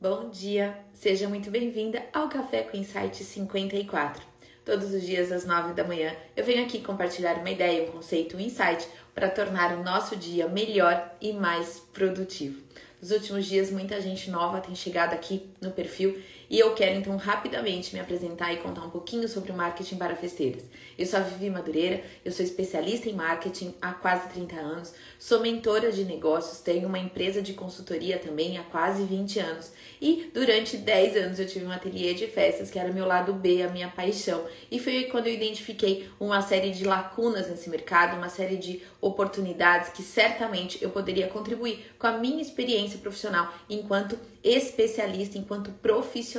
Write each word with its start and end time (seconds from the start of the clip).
Bom 0.00 0.30
dia, 0.30 0.78
seja 0.94 1.28
muito 1.28 1.50
bem-vinda 1.50 2.00
ao 2.12 2.28
Café 2.28 2.62
com 2.62 2.76
Insight 2.76 3.24
54. 3.24 4.22
Todos 4.64 4.94
os 4.94 5.02
dias 5.02 5.32
às 5.32 5.44
9 5.44 5.72
da 5.72 5.82
manhã 5.82 6.14
eu 6.36 6.44
venho 6.44 6.64
aqui 6.64 6.80
compartilhar 6.80 7.38
uma 7.38 7.50
ideia, 7.50 7.82
um 7.82 7.90
conceito, 7.90 8.36
um 8.36 8.40
insight 8.40 8.86
para 9.12 9.28
tornar 9.28 9.76
o 9.76 9.82
nosso 9.82 10.14
dia 10.14 10.46
melhor 10.46 11.12
e 11.20 11.32
mais 11.32 11.80
produtivo. 11.92 12.62
Nos 13.02 13.10
últimos 13.10 13.46
dias, 13.46 13.72
muita 13.72 14.00
gente 14.00 14.30
nova 14.30 14.60
tem 14.60 14.72
chegado 14.72 15.14
aqui 15.14 15.50
no 15.60 15.72
perfil 15.72 16.22
e 16.50 16.58
eu 16.58 16.74
quero 16.74 16.96
então 16.96 17.16
rapidamente 17.16 17.94
me 17.94 18.00
apresentar 18.00 18.52
e 18.52 18.58
contar 18.58 18.82
um 18.82 18.90
pouquinho 18.90 19.28
sobre 19.28 19.52
o 19.52 19.54
marketing 19.54 19.96
para 19.96 20.16
festeiras. 20.16 20.64
Eu 20.96 21.04
sou 21.04 21.18
a 21.18 21.22
Vivi 21.22 21.50
Madureira, 21.50 22.02
eu 22.24 22.32
sou 22.32 22.44
especialista 22.44 23.08
em 23.08 23.12
marketing 23.12 23.74
há 23.82 23.92
quase 23.92 24.28
30 24.30 24.56
anos, 24.56 24.94
sou 25.18 25.40
mentora 25.40 25.92
de 25.92 26.04
negócios, 26.04 26.60
tenho 26.60 26.88
uma 26.88 26.98
empresa 26.98 27.42
de 27.42 27.52
consultoria 27.52 28.18
também 28.18 28.56
há 28.56 28.62
quase 28.62 29.04
20 29.04 29.38
anos 29.40 29.72
e 30.00 30.30
durante 30.32 30.76
10 30.76 31.16
anos 31.16 31.38
eu 31.38 31.46
tive 31.46 31.66
um 31.66 31.70
ateliê 31.70 32.14
de 32.14 32.26
festas 32.26 32.70
que 32.70 32.78
era 32.78 32.92
meu 32.92 33.06
lado 33.06 33.32
B, 33.32 33.62
a 33.62 33.68
minha 33.68 33.88
paixão. 33.88 34.44
E 34.70 34.78
foi 34.78 35.04
quando 35.04 35.26
eu 35.26 35.34
identifiquei 35.34 36.08
uma 36.18 36.40
série 36.40 36.70
de 36.70 36.84
lacunas 36.84 37.48
nesse 37.48 37.68
mercado, 37.68 38.16
uma 38.16 38.28
série 38.28 38.56
de 38.56 38.82
oportunidades 39.00 39.90
que 39.90 40.02
certamente 40.02 40.82
eu 40.82 40.90
poderia 40.90 41.28
contribuir 41.28 41.92
com 41.98 42.06
a 42.06 42.12
minha 42.12 42.40
experiência 42.40 42.98
profissional 42.98 43.52
enquanto 43.68 44.18
especialista, 44.42 45.36
enquanto 45.36 45.70
profissional 45.72 46.37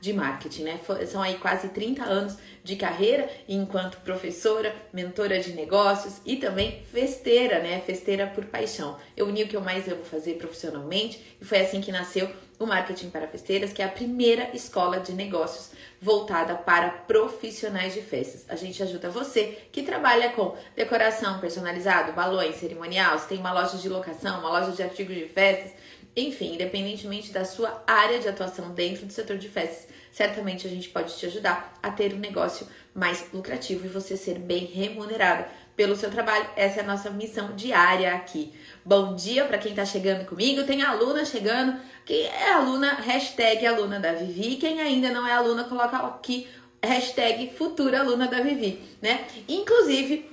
de 0.00 0.12
marketing, 0.12 0.62
né? 0.62 0.80
São 1.06 1.22
aí 1.22 1.38
quase 1.38 1.68
30 1.68 2.04
anos 2.04 2.36
de 2.62 2.76
carreira 2.76 3.28
enquanto 3.48 3.98
professora, 3.98 4.74
mentora 4.92 5.38
de 5.40 5.52
negócios 5.52 6.20
e 6.24 6.36
também 6.36 6.82
festeira, 6.92 7.60
né? 7.60 7.80
Festeira 7.80 8.26
por 8.26 8.44
paixão. 8.46 8.96
Eu 9.16 9.26
uni 9.26 9.42
o 9.42 9.48
que 9.48 9.56
eu 9.56 9.60
mais 9.60 9.88
amo 9.88 10.04
fazer 10.04 10.34
profissionalmente 10.34 11.36
e 11.40 11.44
foi 11.44 11.60
assim 11.60 11.80
que 11.80 11.92
nasceu 11.92 12.30
o 12.58 12.66
Marketing 12.66 13.10
para 13.10 13.26
Festeiras, 13.26 13.72
que 13.72 13.82
é 13.82 13.84
a 13.84 13.88
primeira 13.88 14.50
escola 14.54 15.00
de 15.00 15.12
negócios 15.12 15.72
voltada 16.00 16.54
para 16.54 16.90
profissionais 16.90 17.94
de 17.94 18.00
festas. 18.00 18.44
A 18.48 18.56
gente 18.56 18.82
ajuda 18.82 19.10
você 19.10 19.58
que 19.72 19.82
trabalha 19.82 20.30
com 20.30 20.56
decoração 20.76 21.40
personalizada, 21.40 22.12
balões, 22.12 22.56
cerimonial, 22.56 23.18
se 23.18 23.28
tem 23.28 23.38
uma 23.38 23.52
loja 23.52 23.76
de 23.76 23.88
locação, 23.88 24.40
uma 24.40 24.50
loja 24.50 24.72
de 24.72 24.82
artigos 24.82 25.16
de 25.16 25.26
festas, 25.26 25.72
enfim, 26.16 26.54
independentemente 26.54 27.32
da 27.32 27.44
sua 27.44 27.82
área 27.86 28.18
de 28.18 28.28
atuação 28.28 28.70
dentro 28.72 29.04
do 29.06 29.12
setor 29.12 29.36
de 29.36 29.48
festas, 29.48 29.88
certamente 30.12 30.66
a 30.66 30.70
gente 30.70 30.88
pode 30.88 31.16
te 31.16 31.26
ajudar 31.26 31.74
a 31.82 31.90
ter 31.90 32.14
um 32.14 32.18
negócio 32.18 32.68
mais 32.94 33.26
lucrativo 33.32 33.84
e 33.86 33.88
você 33.88 34.16
ser 34.16 34.38
bem 34.38 34.64
remunerada 34.66 35.48
pelo 35.76 35.96
seu 35.96 36.10
trabalho. 36.10 36.48
Essa 36.54 36.80
é 36.80 36.82
a 36.84 36.86
nossa 36.86 37.10
missão 37.10 37.56
diária 37.56 38.14
aqui. 38.14 38.52
Bom 38.84 39.16
dia 39.16 39.44
para 39.44 39.58
quem 39.58 39.72
está 39.72 39.84
chegando 39.84 40.24
comigo. 40.24 40.62
Tem 40.62 40.82
aluna 40.82 41.24
chegando. 41.24 41.80
Quem 42.04 42.26
é 42.26 42.52
aluna, 42.52 42.94
hashtag 42.94 43.66
aluna 43.66 43.98
da 43.98 44.12
Vivi. 44.12 44.56
Quem 44.56 44.80
ainda 44.80 45.10
não 45.10 45.26
é 45.26 45.32
aluna, 45.32 45.64
coloca 45.64 45.96
aqui 45.96 46.46
hashtag 46.80 47.52
futura 47.56 48.00
aluna 48.00 48.28
da 48.28 48.40
Vivi, 48.40 48.80
né? 49.00 49.26
Inclusive, 49.48 50.30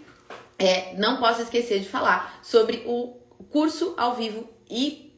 é, 0.60 0.94
não 0.95 1.18
posso 1.18 1.42
esquecer 1.42 1.80
de 1.80 1.90
falar 1.90 2.40
sobre 2.44 2.84
o 2.86 3.16
curso 3.50 3.95
ao 3.98 4.16
vivo 4.16 4.48
e 4.70 5.11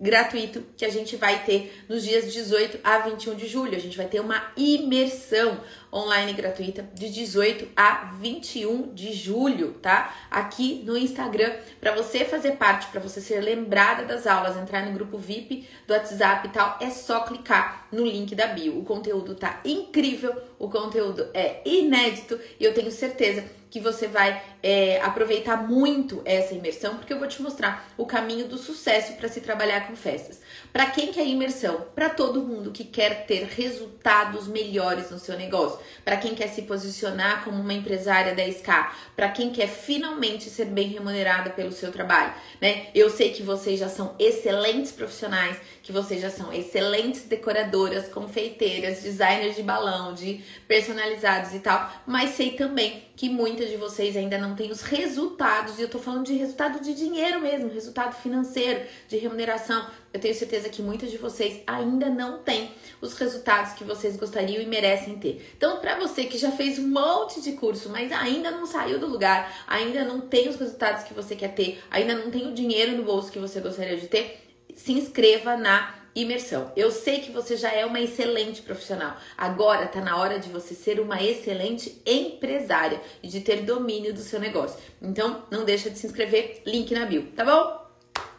gratuito 0.00 0.64
que 0.76 0.84
a 0.84 0.88
gente 0.88 1.16
vai 1.16 1.44
ter 1.44 1.84
nos 1.88 2.04
dias 2.04 2.32
18 2.32 2.80
a 2.82 2.98
21 2.98 3.34
de 3.34 3.46
julho. 3.46 3.76
A 3.76 3.80
gente 3.80 3.96
vai 3.96 4.06
ter 4.06 4.20
uma 4.20 4.50
imersão 4.56 5.60
online 5.92 6.32
gratuita 6.32 6.88
de 6.94 7.10
18 7.10 7.68
a 7.76 8.12
21 8.20 8.94
de 8.94 9.12
julho, 9.12 9.72
tá? 9.74 10.14
Aqui 10.30 10.82
no 10.84 10.96
Instagram, 10.96 11.52
para 11.80 11.94
você 11.94 12.24
fazer 12.24 12.52
parte, 12.52 12.88
para 12.88 13.00
você 13.00 13.20
ser 13.20 13.40
lembrada 13.40 14.04
das 14.04 14.26
aulas, 14.26 14.56
entrar 14.56 14.84
no 14.86 14.92
grupo 14.92 15.18
VIP 15.18 15.68
do 15.86 15.92
WhatsApp 15.92 16.48
e 16.48 16.50
tal, 16.50 16.78
é 16.80 16.90
só 16.90 17.20
clicar 17.20 17.86
no 17.90 18.04
link 18.04 18.34
da 18.34 18.46
bio. 18.46 18.78
O 18.78 18.84
conteúdo 18.84 19.34
tá 19.34 19.60
incrível, 19.64 20.34
o 20.58 20.68
conteúdo 20.68 21.28
é 21.34 21.60
inédito 21.64 22.38
e 22.58 22.64
eu 22.64 22.74
tenho 22.74 22.90
certeza 22.90 23.44
que 23.70 23.80
você 23.80 24.08
vai 24.08 24.42
é, 24.62 25.00
aproveitar 25.00 25.56
muito 25.56 26.20
essa 26.24 26.54
imersão, 26.54 26.96
porque 26.96 27.12
eu 27.12 27.18
vou 27.18 27.28
te 27.28 27.40
mostrar 27.40 27.88
o 27.96 28.04
caminho 28.04 28.48
do 28.48 28.58
sucesso 28.58 29.12
para 29.14 29.28
se 29.28 29.40
trabalhar 29.40 29.86
com 29.86 29.94
festas. 29.94 30.40
Para 30.72 30.86
quem 30.86 31.12
quer 31.12 31.26
imersão? 31.26 31.86
Para 31.94 32.10
todo 32.10 32.42
mundo 32.42 32.72
que 32.72 32.84
quer 32.84 33.26
ter 33.26 33.44
resultados 33.44 34.48
melhores 34.48 35.10
no 35.10 35.18
seu 35.18 35.38
negócio, 35.38 35.78
para 36.04 36.16
quem 36.16 36.34
quer 36.34 36.48
se 36.48 36.62
posicionar 36.62 37.44
como 37.44 37.60
uma 37.60 37.72
empresária 37.72 38.34
10K, 38.34 38.90
para 39.16 39.28
quem 39.28 39.50
quer 39.50 39.68
finalmente 39.68 40.48
ser 40.48 40.66
bem 40.66 40.88
remunerada 40.88 41.50
pelo 41.50 41.72
seu 41.72 41.92
trabalho, 41.92 42.32
né? 42.60 42.88
Eu 42.94 43.10
sei 43.10 43.32
que 43.32 43.42
vocês 43.42 43.78
já 43.78 43.88
são 43.88 44.14
excelentes 44.18 44.92
profissionais, 44.92 45.56
que 45.82 45.92
vocês 45.92 46.20
já 46.20 46.30
são 46.30 46.52
excelentes 46.52 47.22
decoradoras, 47.22 48.08
confeiteiras, 48.08 49.02
designers 49.02 49.56
de 49.56 49.62
balão, 49.62 50.12
de 50.14 50.42
personalizados 50.68 51.54
e 51.54 51.60
tal, 51.60 51.90
mas 52.06 52.30
sei 52.30 52.52
também 52.52 53.04
que 53.16 53.28
muitas 53.28 53.68
de 53.68 53.76
vocês 53.76 54.16
ainda 54.16 54.38
não 54.38 54.54
têm 54.54 54.70
os 54.70 54.80
resultados, 54.80 55.78
e 55.78 55.82
eu 55.82 55.90
tô 55.90 55.98
falando 55.98 56.24
de 56.24 56.34
resultado 56.34 56.80
de 56.80 56.94
dinheiro 56.94 57.40
mesmo, 57.40 57.68
resultado 57.68 58.14
financeiro, 58.14 58.80
de 59.08 59.18
remuneração. 59.18 59.86
Eu 60.12 60.18
tenho 60.18 60.34
certeza 60.34 60.70
que 60.70 60.82
muitas 60.82 61.10
de 61.10 61.18
vocês 61.18 61.60
ainda 61.66 62.08
não 62.08 62.38
têm 62.38 62.70
os 63.00 63.12
resultados 63.14 63.74
que 63.74 63.84
vocês 63.84 64.16
gostariam 64.16 64.62
e 64.62 64.66
merecem 64.66 65.18
ter. 65.18 65.52
Então, 65.56 65.80
para 65.80 65.98
você 65.98 66.24
que 66.24 66.38
já 66.38 66.50
fez 66.50 66.78
um 66.78 66.88
monte 66.88 67.42
de 67.42 67.52
curso, 67.52 67.90
mas 67.90 68.10
ainda 68.10 68.50
não 68.50 68.66
saiu 68.66 68.98
do 68.98 69.06
lugar, 69.06 69.64
ainda 69.66 70.02
não 70.02 70.22
tem 70.22 70.48
os 70.48 70.56
resultados 70.56 71.04
que 71.04 71.12
você 71.12 71.36
quer 71.36 71.54
ter, 71.54 71.82
ainda 71.90 72.14
não 72.14 72.30
tem 72.30 72.48
o 72.48 72.54
dinheiro 72.54 72.96
no 72.96 73.04
bolso 73.04 73.30
que 73.30 73.38
você 73.38 73.60
gostaria 73.60 73.98
de 73.98 74.08
ter, 74.08 74.49
se 74.76 74.92
inscreva 74.92 75.56
na 75.56 75.94
imersão. 76.14 76.72
Eu 76.76 76.90
sei 76.90 77.20
que 77.20 77.30
você 77.30 77.56
já 77.56 77.72
é 77.72 77.84
uma 77.84 78.00
excelente 78.00 78.62
profissional. 78.62 79.16
Agora 79.36 79.86
tá 79.86 80.00
na 80.00 80.16
hora 80.16 80.38
de 80.38 80.48
você 80.48 80.74
ser 80.74 81.00
uma 81.00 81.22
excelente 81.22 82.00
empresária 82.04 83.00
e 83.22 83.28
de 83.28 83.40
ter 83.40 83.62
domínio 83.62 84.12
do 84.12 84.20
seu 84.20 84.40
negócio. 84.40 84.78
Então, 85.00 85.44
não 85.50 85.64
deixa 85.64 85.90
de 85.90 85.98
se 85.98 86.06
inscrever, 86.06 86.62
link 86.66 86.92
na 86.92 87.06
bio, 87.06 87.26
tá 87.36 87.44
bom? 87.44 87.80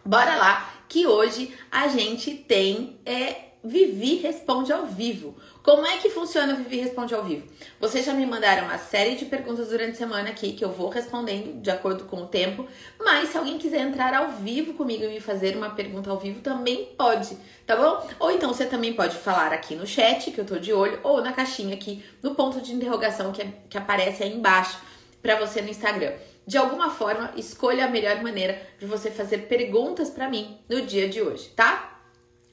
Bora 0.03 0.35
lá, 0.35 0.83
que 0.89 1.07
hoje 1.07 1.53
a 1.71 1.87
gente 1.87 2.33
tem 2.33 2.99
é 3.05 3.51
Vivi 3.63 4.15
Responde 4.15 4.73
ao 4.73 4.87
Vivo. 4.87 5.35
Como 5.63 5.85
é 5.85 5.97
que 5.97 6.09
funciona 6.09 6.53
o 6.53 6.57
Vivi 6.57 6.77
Responde 6.77 7.13
ao 7.13 7.23
Vivo? 7.23 7.47
Vocês 7.79 8.03
já 8.03 8.15
me 8.15 8.25
mandaram 8.25 8.63
uma 8.63 8.79
série 8.79 9.15
de 9.15 9.25
perguntas 9.25 9.69
durante 9.69 9.91
a 9.91 9.95
semana 9.95 10.29
aqui 10.29 10.53
que 10.53 10.65
eu 10.65 10.71
vou 10.71 10.89
respondendo 10.89 11.61
de 11.61 11.69
acordo 11.69 12.05
com 12.05 12.23
o 12.23 12.25
tempo, 12.25 12.67
mas 12.99 13.29
se 13.29 13.37
alguém 13.37 13.59
quiser 13.59 13.81
entrar 13.81 14.11
ao 14.15 14.31
vivo 14.31 14.73
comigo 14.73 15.03
e 15.03 15.07
me 15.07 15.19
fazer 15.19 15.55
uma 15.55 15.69
pergunta 15.69 16.09
ao 16.09 16.17
vivo, 16.17 16.41
também 16.41 16.85
pode, 16.97 17.37
tá 17.67 17.75
bom? 17.75 18.09
Ou 18.19 18.31
então 18.31 18.51
você 18.51 18.65
também 18.65 18.93
pode 18.93 19.15
falar 19.17 19.53
aqui 19.53 19.75
no 19.75 19.85
chat, 19.85 20.31
que 20.31 20.39
eu 20.39 20.45
tô 20.45 20.57
de 20.57 20.73
olho, 20.73 20.99
ou 21.03 21.21
na 21.21 21.31
caixinha 21.31 21.75
aqui, 21.75 22.03
no 22.23 22.33
ponto 22.33 22.59
de 22.59 22.73
interrogação 22.73 23.31
que, 23.31 23.43
é, 23.43 23.53
que 23.69 23.77
aparece 23.77 24.23
aí 24.23 24.33
embaixo 24.33 24.79
para 25.21 25.35
você 25.35 25.61
no 25.61 25.69
Instagram. 25.69 26.13
De 26.47 26.57
alguma 26.57 26.89
forma, 26.89 27.31
escolha 27.37 27.85
a 27.85 27.87
melhor 27.87 28.19
maneira 28.23 28.59
de 28.79 28.87
você 28.87 29.11
fazer 29.11 29.47
perguntas 29.47 30.09
para 30.09 30.27
mim 30.27 30.57
no 30.67 30.81
dia 30.81 31.07
de 31.07 31.21
hoje, 31.21 31.49
tá? 31.49 31.99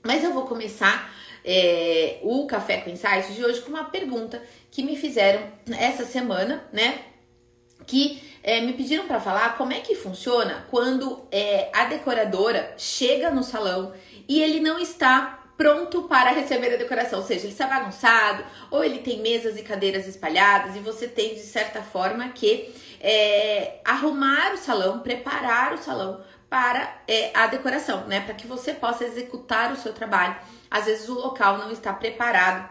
Mas 0.04 0.22
eu 0.22 0.32
vou 0.34 0.44
começar 0.44 1.10
é, 1.50 2.19
o 2.22 2.47
Café 2.47 2.76
com 2.76 2.91
Insights 2.91 3.34
de 3.34 3.42
hoje 3.42 3.62
com 3.62 3.70
uma 3.70 3.84
pergunta 3.84 4.42
que 4.70 4.82
me 4.82 4.94
fizeram 4.94 5.41
essa 5.78 6.04
semana, 6.04 6.62
né? 6.70 6.98
Que 7.86 8.22
é, 8.42 8.60
me 8.60 8.75
pediram 8.75 9.06
para 9.06 9.19
falar 9.19 9.56
como 9.56 9.72
é 9.72 9.81
que 9.81 9.94
funciona 9.94 10.66
quando 10.70 11.26
é, 11.32 11.70
a 11.72 11.87
decoradora 11.87 12.75
chega 12.76 13.31
no 13.31 13.42
salão 13.42 13.94
e 14.28 14.42
ele 14.42 14.60
não 14.60 14.78
está 14.78 15.47
pronto 15.56 16.03
para 16.03 16.32
receber 16.32 16.75
a 16.75 16.76
decoração, 16.76 17.19
ou 17.19 17.25
seja, 17.25 17.44
ele 17.44 17.53
está 17.53 17.66
bagunçado, 17.66 18.44
ou 18.70 18.84
ele 18.84 18.98
tem 18.98 19.20
mesas 19.20 19.56
e 19.56 19.62
cadeiras 19.62 20.06
espalhadas, 20.06 20.76
e 20.76 20.78
você 20.78 21.08
tem 21.08 21.34
de 21.34 21.41
certa 21.41 21.82
forma 21.82 22.28
que 22.28 22.72
é, 23.00 23.81
arrumar 23.84 24.53
o 24.53 24.58
salão, 24.58 25.00
preparar 25.00 25.72
o 25.72 25.78
salão 25.78 26.20
para 26.48 27.03
é, 27.06 27.31
a 27.34 27.47
decoração, 27.47 28.06
né? 28.06 28.20
Para 28.20 28.34
que 28.34 28.47
você 28.47 28.72
possa 28.72 29.04
executar 29.04 29.72
o 29.72 29.76
seu 29.76 29.92
trabalho. 29.92 30.36
Às 30.70 30.86
vezes 30.86 31.09
o 31.09 31.14
local 31.14 31.58
não 31.58 31.70
está 31.70 31.93
preparado 31.93 32.69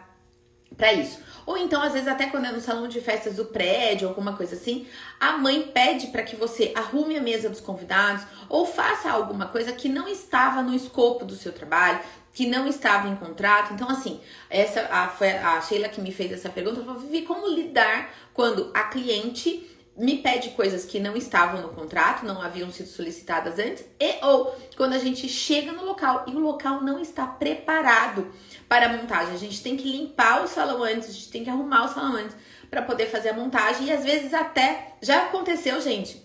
para 0.76 0.94
isso. 0.94 1.20
Ou 1.46 1.58
então, 1.58 1.82
às 1.82 1.94
vezes, 1.94 2.08
até 2.08 2.28
quando 2.28 2.46
é 2.46 2.52
no 2.52 2.60
salão 2.60 2.88
de 2.88 3.00
festas 3.00 3.36
do 3.36 3.46
prédio, 3.46 4.08
alguma 4.08 4.36
coisa 4.36 4.56
assim, 4.56 4.86
a 5.20 5.38
mãe 5.38 5.72
pede 5.74 6.08
para 6.08 6.22
que 6.24 6.36
você 6.36 6.74
arrume 6.76 7.18
a 7.18 7.22
mesa 7.22 7.50
dos 7.50 7.62
convidados 7.62 8.26
ou 8.50 8.66
faça 8.66 9.10
alguma 9.10 9.48
coisa 9.48 9.72
que 9.72 9.88
não 9.88 10.08
estava 10.08 10.62
no 10.62 10.76
escopo 10.76 11.24
do 11.24 11.36
seu 11.36 11.54
trabalho, 11.54 12.00
que 12.34 12.46
não 12.48 12.68
estava 12.68 13.08
em 13.08 13.16
contrato. 13.16 13.74
Então, 13.74 13.90
assim, 13.90 14.20
essa 14.50 14.82
a, 14.92 15.08
foi 15.08 15.32
a 15.32 15.60
Sheila 15.62 15.88
que 15.88 16.02
me 16.02 16.12
fez 16.12 16.32
essa 16.32 16.50
pergunta. 16.50 16.82
Eu 16.82 16.86
falei, 16.86 17.02
Vivi, 17.02 17.22
como 17.24 17.48
lidar 17.48 18.14
quando 18.34 18.70
a 18.74 18.84
cliente 18.84 19.77
me 19.98 20.20
pede 20.20 20.52
coisas 20.52 20.86
que 20.86 21.00
não 21.00 21.18
estavam 21.18 21.62
no 21.62 21.70
contrato, 21.70 22.24
não 22.24 22.40
haviam 22.40 22.72
sido 22.72 22.88
solicitadas 22.88 23.58
antes, 23.58 23.84
e 24.00 24.24
ou 24.24 24.56
quando 24.76 24.94
a 24.94 25.00
gente 25.00 25.28
chega 25.28 25.72
no 25.72 25.84
local 25.84 26.26
e 26.28 26.36
o 26.36 26.40
local 26.40 26.82
não 26.82 27.00
está 27.00 27.26
preparado 27.26 28.32
para 28.70 28.86
a 28.86 28.90
montagem. 28.90 29.34
A 29.34 29.38
gente 29.38 29.64
tem 29.64 29.76
que 29.76 29.92
limpar 29.92 30.44
o 30.44 30.48
salão 30.48 30.84
antes, 30.84 31.10
a 31.10 31.12
gente 31.12 31.32
tem 31.32 31.44
que 31.44 31.50
arrumar 31.50 31.86
o 31.86 31.94
salão 31.94 32.16
antes 32.16 32.36
para 32.70 32.84
poder 32.84 33.08
fazer 33.08 33.30
a 33.30 33.34
montagem 33.34 33.88
e 33.88 33.92
às 33.92 34.04
vezes 34.04 34.34
até 34.34 34.94
já 35.02 35.24
aconteceu, 35.24 35.82
gente. 35.82 36.22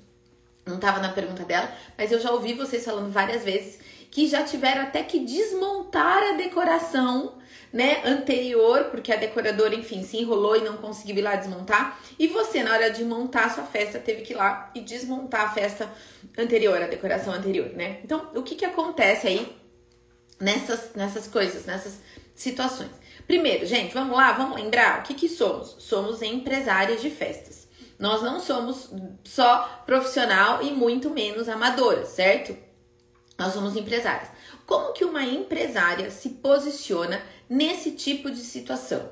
Não 0.67 0.77
estava 0.77 1.01
na 1.01 1.09
pergunta 1.09 1.43
dela, 1.43 1.73
mas 1.97 2.13
eu 2.13 2.21
já 2.21 2.31
ouvi 2.31 2.53
vocês 2.53 2.85
falando 2.85 3.11
várias 3.11 3.43
vezes 3.43 3.81
que 4.12 4.29
já 4.29 4.44
tiveram 4.44 4.82
até 4.82 5.03
que 5.03 5.19
desmontar 5.20 6.23
a 6.23 6.32
decoração 6.37 7.38
né, 7.73 8.03
anterior, 8.05 8.91
porque 8.91 9.11
a 9.11 9.17
decoradora, 9.17 9.75
enfim, 9.75 10.03
se 10.03 10.19
enrolou 10.19 10.55
e 10.55 10.61
não 10.61 10.76
conseguiu 10.76 11.17
ir 11.17 11.23
lá 11.23 11.35
desmontar. 11.35 11.99
E 12.19 12.29
você, 12.29 12.62
na 12.62 12.75
hora 12.75 12.91
de 12.91 13.03
montar 13.05 13.47
a 13.47 13.50
sua 13.50 13.64
festa, 13.64 13.99
teve 13.99 14.20
que 14.20 14.35
ir 14.35 14.37
lá 14.37 14.70
e 14.75 14.82
desmontar 14.82 15.47
a 15.47 15.49
festa 15.49 15.91
anterior, 16.37 16.76
a 16.82 16.87
decoração 16.87 17.32
anterior, 17.32 17.70
né? 17.75 18.00
Então, 18.05 18.31
o 18.35 18.43
que 18.43 18.55
que 18.55 18.67
acontece 18.67 19.26
aí 19.26 19.50
nessas, 20.38 20.93
nessas 20.94 21.26
coisas, 21.26 21.64
nessas 21.64 21.99
situações? 22.35 22.91
Primeiro, 23.26 23.64
gente, 23.64 23.94
vamos 23.94 24.14
lá, 24.14 24.32
vamos 24.32 24.61
lembrar 24.61 25.00
o 25.00 25.03
que 25.05 25.14
que 25.14 25.29
somos? 25.31 25.75
Somos 25.79 26.20
empresárias 26.20 27.00
de 27.00 27.09
festas. 27.09 27.67
Nós 27.99 28.20
não 28.20 28.38
somos 28.38 28.91
só 29.25 29.82
profissional 29.87 30.62
e 30.62 30.70
muito 30.70 31.09
menos 31.09 31.49
amadoras, 31.49 32.09
certo? 32.09 32.55
Nós 33.43 33.55
somos 33.55 33.75
empresárias. 33.75 34.29
Como 34.65 34.93
que 34.93 35.05
uma 35.05 35.25
empresária 35.25 36.12
se 36.12 36.29
posiciona 36.29 37.21
nesse 37.50 37.91
tipo 37.91 38.31
de 38.31 38.39
situação? 38.39 39.11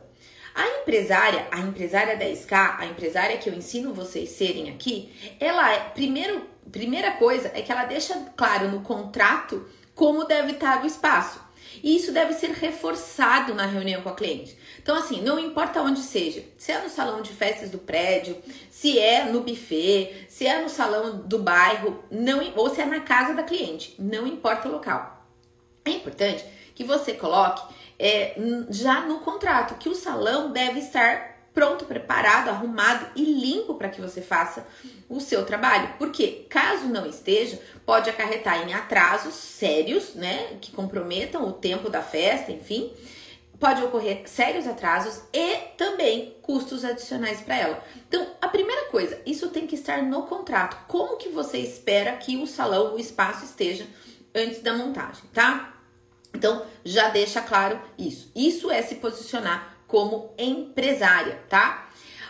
A 0.54 0.68
empresária, 0.80 1.48
a 1.50 1.58
empresária 1.58 2.16
10K, 2.16 2.76
a 2.78 2.86
empresária 2.86 3.38
que 3.38 3.50
eu 3.50 3.54
ensino 3.54 3.92
vocês 3.92 4.30
serem 4.30 4.70
aqui, 4.70 5.10
ela 5.40 5.72
é, 5.72 5.80
primeiro, 5.80 6.46
primeira 6.70 7.10
coisa 7.12 7.50
é 7.52 7.60
que 7.60 7.72
ela 7.72 7.84
deixa 7.86 8.14
claro 8.36 8.68
no 8.68 8.82
contrato 8.82 9.68
como 9.96 10.24
deve 10.24 10.52
estar 10.52 10.84
o 10.84 10.86
espaço. 10.86 11.40
E 11.82 11.96
isso 11.96 12.12
deve 12.12 12.32
ser 12.34 12.50
reforçado 12.50 13.54
na 13.54 13.66
reunião 13.66 14.02
com 14.02 14.08
a 14.08 14.14
cliente. 14.14 14.56
Então, 14.82 14.96
assim, 14.96 15.22
não 15.22 15.38
importa 15.38 15.80
onde 15.80 16.00
seja, 16.00 16.44
se 16.56 16.72
é 16.72 16.80
no 16.80 16.88
salão 16.88 17.22
de 17.22 17.30
festas 17.32 17.70
do 17.70 17.78
prédio, 17.78 18.36
se 18.70 18.98
é 18.98 19.24
no 19.24 19.40
buffet, 19.40 20.26
se 20.28 20.46
é 20.46 20.60
no 20.62 20.68
salão 20.68 21.18
do 21.18 21.38
bairro, 21.38 22.02
não, 22.10 22.40
ou 22.56 22.68
se 22.74 22.80
é 22.80 22.86
na 22.86 23.00
casa 23.00 23.34
da 23.34 23.42
cliente, 23.42 23.94
não 23.98 24.26
importa 24.26 24.68
o 24.68 24.72
local. 24.72 25.26
É 25.84 25.90
importante 25.90 26.44
que 26.74 26.84
você 26.84 27.12
coloque 27.12 27.74
é, 27.98 28.34
já 28.70 29.02
no 29.02 29.20
contrato 29.20 29.74
que 29.78 29.88
o 29.88 29.94
salão 29.94 30.50
deve 30.50 30.80
estar 30.80 31.29
pronto, 31.52 31.84
preparado, 31.84 32.48
arrumado 32.48 33.06
e 33.16 33.24
limpo 33.24 33.74
para 33.74 33.88
que 33.88 34.00
você 34.00 34.20
faça 34.20 34.66
o 35.08 35.20
seu 35.20 35.44
trabalho. 35.44 35.94
Porque 35.98 36.46
caso 36.48 36.86
não 36.86 37.06
esteja, 37.06 37.60
pode 37.84 38.08
acarretar 38.08 38.68
em 38.68 38.72
atrasos 38.72 39.34
sérios, 39.34 40.14
né, 40.14 40.56
que 40.60 40.72
comprometam 40.72 41.46
o 41.48 41.52
tempo 41.52 41.90
da 41.90 42.02
festa, 42.02 42.52
enfim. 42.52 42.92
Pode 43.58 43.82
ocorrer 43.82 44.22
sérios 44.26 44.66
atrasos 44.66 45.22
e 45.34 45.56
também 45.76 46.36
custos 46.40 46.82
adicionais 46.82 47.42
para 47.42 47.58
ela. 47.58 47.84
Então, 48.08 48.26
a 48.40 48.48
primeira 48.48 48.86
coisa, 48.86 49.20
isso 49.26 49.48
tem 49.48 49.66
que 49.66 49.74
estar 49.74 50.02
no 50.02 50.22
contrato. 50.22 50.86
Como 50.86 51.18
que 51.18 51.28
você 51.28 51.58
espera 51.58 52.16
que 52.16 52.38
o 52.38 52.46
salão, 52.46 52.94
o 52.94 52.98
espaço 52.98 53.44
esteja 53.44 53.86
antes 54.34 54.62
da 54.62 54.72
montagem, 54.72 55.24
tá? 55.34 55.74
Então, 56.34 56.64
já 56.84 57.10
deixa 57.10 57.42
claro 57.42 57.78
isso. 57.98 58.30
Isso 58.34 58.70
é 58.70 58.80
se 58.80 58.94
posicionar 58.94 59.76
como 59.90 60.32
empresária, 60.38 61.42
tá? 61.48 61.88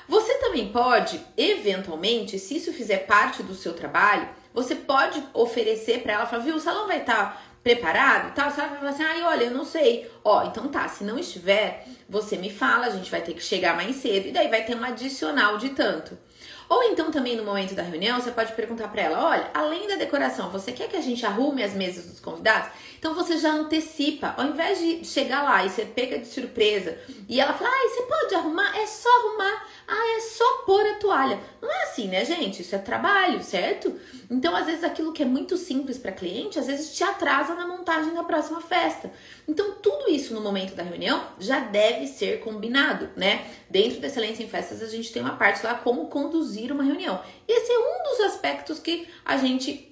Você 0.09 0.35
também 0.39 0.73
pode, 0.73 1.25
eventualmente, 1.37 2.39
se 2.39 2.57
isso 2.57 2.73
fizer 2.73 3.07
parte 3.07 3.43
do 3.43 3.55
seu 3.55 3.75
trabalho, 3.75 4.29
você 4.53 4.75
pode 4.75 5.23
oferecer 5.33 6.03
para 6.03 6.15
ela, 6.15 6.27
falar, 6.27 6.43
viu, 6.43 6.57
o 6.57 6.61
salão 6.61 6.89
vai 6.89 7.01
estar 7.01 7.15
tá 7.15 7.43
preparado, 7.63 8.35
tal, 8.35 8.47
tá? 8.47 8.51
você 8.51 8.61
vai 8.63 8.79
falar 8.79 8.91
assim, 8.91 9.03
ai, 9.03 9.23
olha, 9.23 9.45
eu 9.45 9.51
não 9.51 9.65
sei. 9.65 10.11
Ó, 10.25 10.45
então 10.45 10.69
tá, 10.69 10.89
se 10.89 11.05
não 11.05 11.19
estiver, 11.19 11.87
você 12.09 12.37
me 12.37 12.51
fala, 12.51 12.87
a 12.87 12.91
gente 12.91 13.11
vai 13.11 13.21
ter 13.21 13.35
que 13.35 13.43
chegar 13.43 13.77
mais 13.77 13.97
cedo 13.97 14.29
e 14.29 14.33
daí 14.33 14.49
vai 14.49 14.65
ter 14.65 14.75
um 14.77 14.83
adicional 14.83 15.59
de 15.59 15.71
tanto. 15.71 16.19
Ou 16.71 16.85
então 16.85 17.11
também 17.11 17.37
no 17.37 17.45
momento 17.45 17.75
da 17.75 17.83
reunião, 17.83 18.21
você 18.21 18.31
pode 18.31 18.53
perguntar 18.53 18.89
para 18.89 19.03
ela: 19.03 19.29
olha, 19.29 19.51
além 19.53 19.89
da 19.89 19.97
decoração, 19.97 20.51
você 20.51 20.71
quer 20.71 20.89
que 20.89 20.97
a 20.97 21.01
gente 21.01 21.27
arrume 21.27 21.65
as 21.65 21.75
mesas 21.75 22.07
dos 22.07 22.21
convidados? 22.21 22.71
Então 23.01 23.15
você 23.15 23.39
já 23.39 23.51
antecipa, 23.51 24.35
ao 24.37 24.45
invés 24.45 24.79
de 24.79 25.07
chegar 25.07 25.43
lá 25.43 25.65
e 25.65 25.71
ser 25.71 25.87
pega 25.87 26.19
de 26.19 26.27
surpresa 26.27 26.99
e 27.27 27.41
ela 27.41 27.55
falar: 27.55 27.71
ah, 27.71 27.89
você 27.89 28.03
pode 28.03 28.35
arrumar? 28.35 28.79
É 28.79 28.87
só 28.87 29.09
arrumar. 29.09 29.67
Ah, 29.89 30.17
é 30.19 30.21
só 30.21 30.59
pôr 30.67 30.87
a 30.87 30.95
toalha. 30.97 31.41
Não 31.63 31.73
é 31.73 31.85
assim, 31.85 32.09
né, 32.09 32.25
gente? 32.27 32.61
Isso 32.61 32.75
é 32.75 32.79
trabalho, 32.79 33.43
certo? 33.43 33.99
Então, 34.31 34.55
às 34.55 34.67
vezes, 34.67 34.85
aquilo 34.85 35.15
que 35.15 35.23
é 35.23 35.27
muito 35.27 35.57
simples 35.57 35.97
para 35.97 36.13
cliente, 36.13 36.59
às 36.59 36.67
vezes 36.67 36.95
te 36.95 37.03
atrasa 37.03 37.55
na 37.55 37.67
montagem 37.67 38.13
da 38.13 38.23
próxima 38.23 38.61
festa. 38.61 39.11
Então, 39.49 39.73
tudo 39.83 40.11
isso 40.11 40.35
no 40.35 40.43
momento 40.43 40.75
da 40.75 40.83
reunião 40.83 41.25
já 41.41 41.59
deve 41.59 42.07
ser 42.07 42.41
combinado, 42.41 43.09
né? 43.17 43.47
Dentro 43.71 43.99
da 43.99 44.09
Excelência 44.09 44.45
em 44.45 44.49
Festas, 44.49 44.83
a 44.83 44.87
gente 44.87 45.11
tem 45.11 45.23
uma 45.23 45.37
parte 45.37 45.65
lá 45.65 45.75
como 45.75 46.07
conduzir 46.09 46.71
uma 46.71 46.85
reunião. 46.85 47.19
Esse 47.49 47.73
é 47.73 47.79
um 47.79 48.11
dos 48.11 48.21
aspectos 48.27 48.79
que 48.79 49.09
a 49.25 49.39
gente 49.39 49.90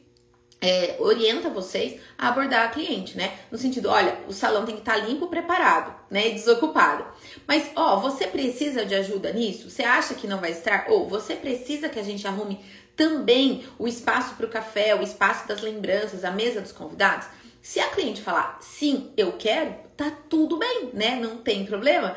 é, 0.60 0.96
orienta 0.98 1.48
vocês 1.48 2.00
a 2.16 2.28
abordar 2.28 2.66
a 2.66 2.68
cliente, 2.68 3.16
né? 3.16 3.38
No 3.50 3.56
sentido, 3.56 3.88
olha, 3.88 4.18
o 4.26 4.32
salão 4.32 4.64
tem 4.64 4.74
que 4.74 4.80
estar 4.80 4.94
tá 4.94 5.06
limpo, 5.06 5.28
preparado, 5.28 5.94
né? 6.10 6.28
E 6.28 6.34
desocupado. 6.34 7.04
Mas, 7.46 7.70
ó, 7.76 8.00
você 8.00 8.26
precisa 8.26 8.84
de 8.84 8.94
ajuda 8.94 9.32
nisso? 9.32 9.70
Você 9.70 9.84
acha 9.84 10.14
que 10.14 10.26
não 10.26 10.38
vai 10.38 10.50
estar? 10.50 10.86
Ou 10.88 11.08
você 11.08 11.36
precisa 11.36 11.88
que 11.88 11.98
a 11.98 12.02
gente 12.02 12.26
arrume 12.26 12.60
também 12.96 13.64
o 13.78 13.86
espaço 13.86 14.34
para 14.34 14.46
o 14.46 14.50
café, 14.50 14.94
o 14.94 15.02
espaço 15.02 15.46
das 15.46 15.60
lembranças, 15.60 16.24
a 16.24 16.32
mesa 16.32 16.60
dos 16.60 16.72
convidados? 16.72 17.28
Se 17.62 17.78
a 17.78 17.88
cliente 17.88 18.20
falar 18.20 18.58
sim, 18.60 19.12
eu 19.16 19.32
quero, 19.32 19.74
tá 19.96 20.10
tudo 20.28 20.56
bem, 20.56 20.90
né? 20.92 21.16
Não 21.16 21.36
tem 21.36 21.64
problema. 21.64 22.16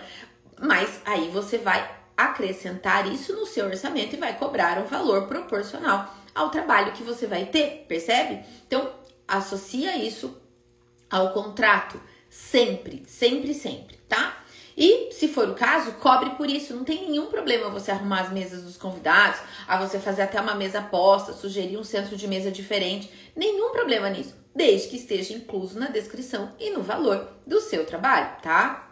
Mas 0.60 1.00
aí 1.06 1.30
você 1.30 1.58
vai 1.58 2.02
acrescentar 2.18 3.12
isso 3.12 3.34
no 3.34 3.46
seu 3.46 3.66
orçamento 3.66 4.16
e 4.16 4.20
vai 4.20 4.38
cobrar 4.38 4.80
um 4.80 4.86
valor 4.86 5.28
proporcional 5.28 6.21
ao 6.34 6.50
trabalho 6.50 6.94
que 6.94 7.04
você 7.04 7.28
vai 7.28 7.46
ter, 7.46 7.86
percebe? 7.88 8.44
Então, 8.66 8.92
associa 9.28 9.98
isso 9.98 10.38
ao 11.10 11.32
contrato 11.34 12.02
sempre, 12.30 13.04
sempre, 13.06 13.54
sempre, 13.54 13.98
tá? 14.08 14.42
E, 14.76 15.12
se 15.12 15.28
for 15.28 15.50
o 15.50 15.54
caso, 15.54 15.92
cobre 15.94 16.32
por 16.32 16.50
isso. 16.50 16.76
Não 16.76 16.84
tem 16.84 17.10
nenhum 17.10 17.28
problema 17.28 17.70
você 17.70 17.92
arrumar 17.92 18.22
as 18.22 18.32
mesas 18.32 18.64
dos 18.64 18.78
convidados, 18.78 19.40
a 19.68 19.78
você 19.78 20.00
fazer 20.00 20.24
até 20.24 20.40
uma 20.40 20.56
mesa 20.56 20.82
posta, 20.82 21.34
sugerir 21.34 21.78
um 21.78 21.84
centro 21.84 22.16
de 22.16 22.28
mesa 22.28 22.50
diferente. 22.50 23.12
Nenhum 23.36 23.72
problema 23.72 24.10
nisso, 24.10 24.34
desde 24.56 24.88
que 24.88 24.96
esteja 24.96 25.34
incluso 25.34 25.78
na 25.78 25.88
descrição 25.88 26.54
e 26.60 26.70
no 26.70 26.82
valor 26.82 27.28
do 27.46 27.60
seu 27.60 27.86
trabalho, 27.86 28.42
tá? 28.42 28.91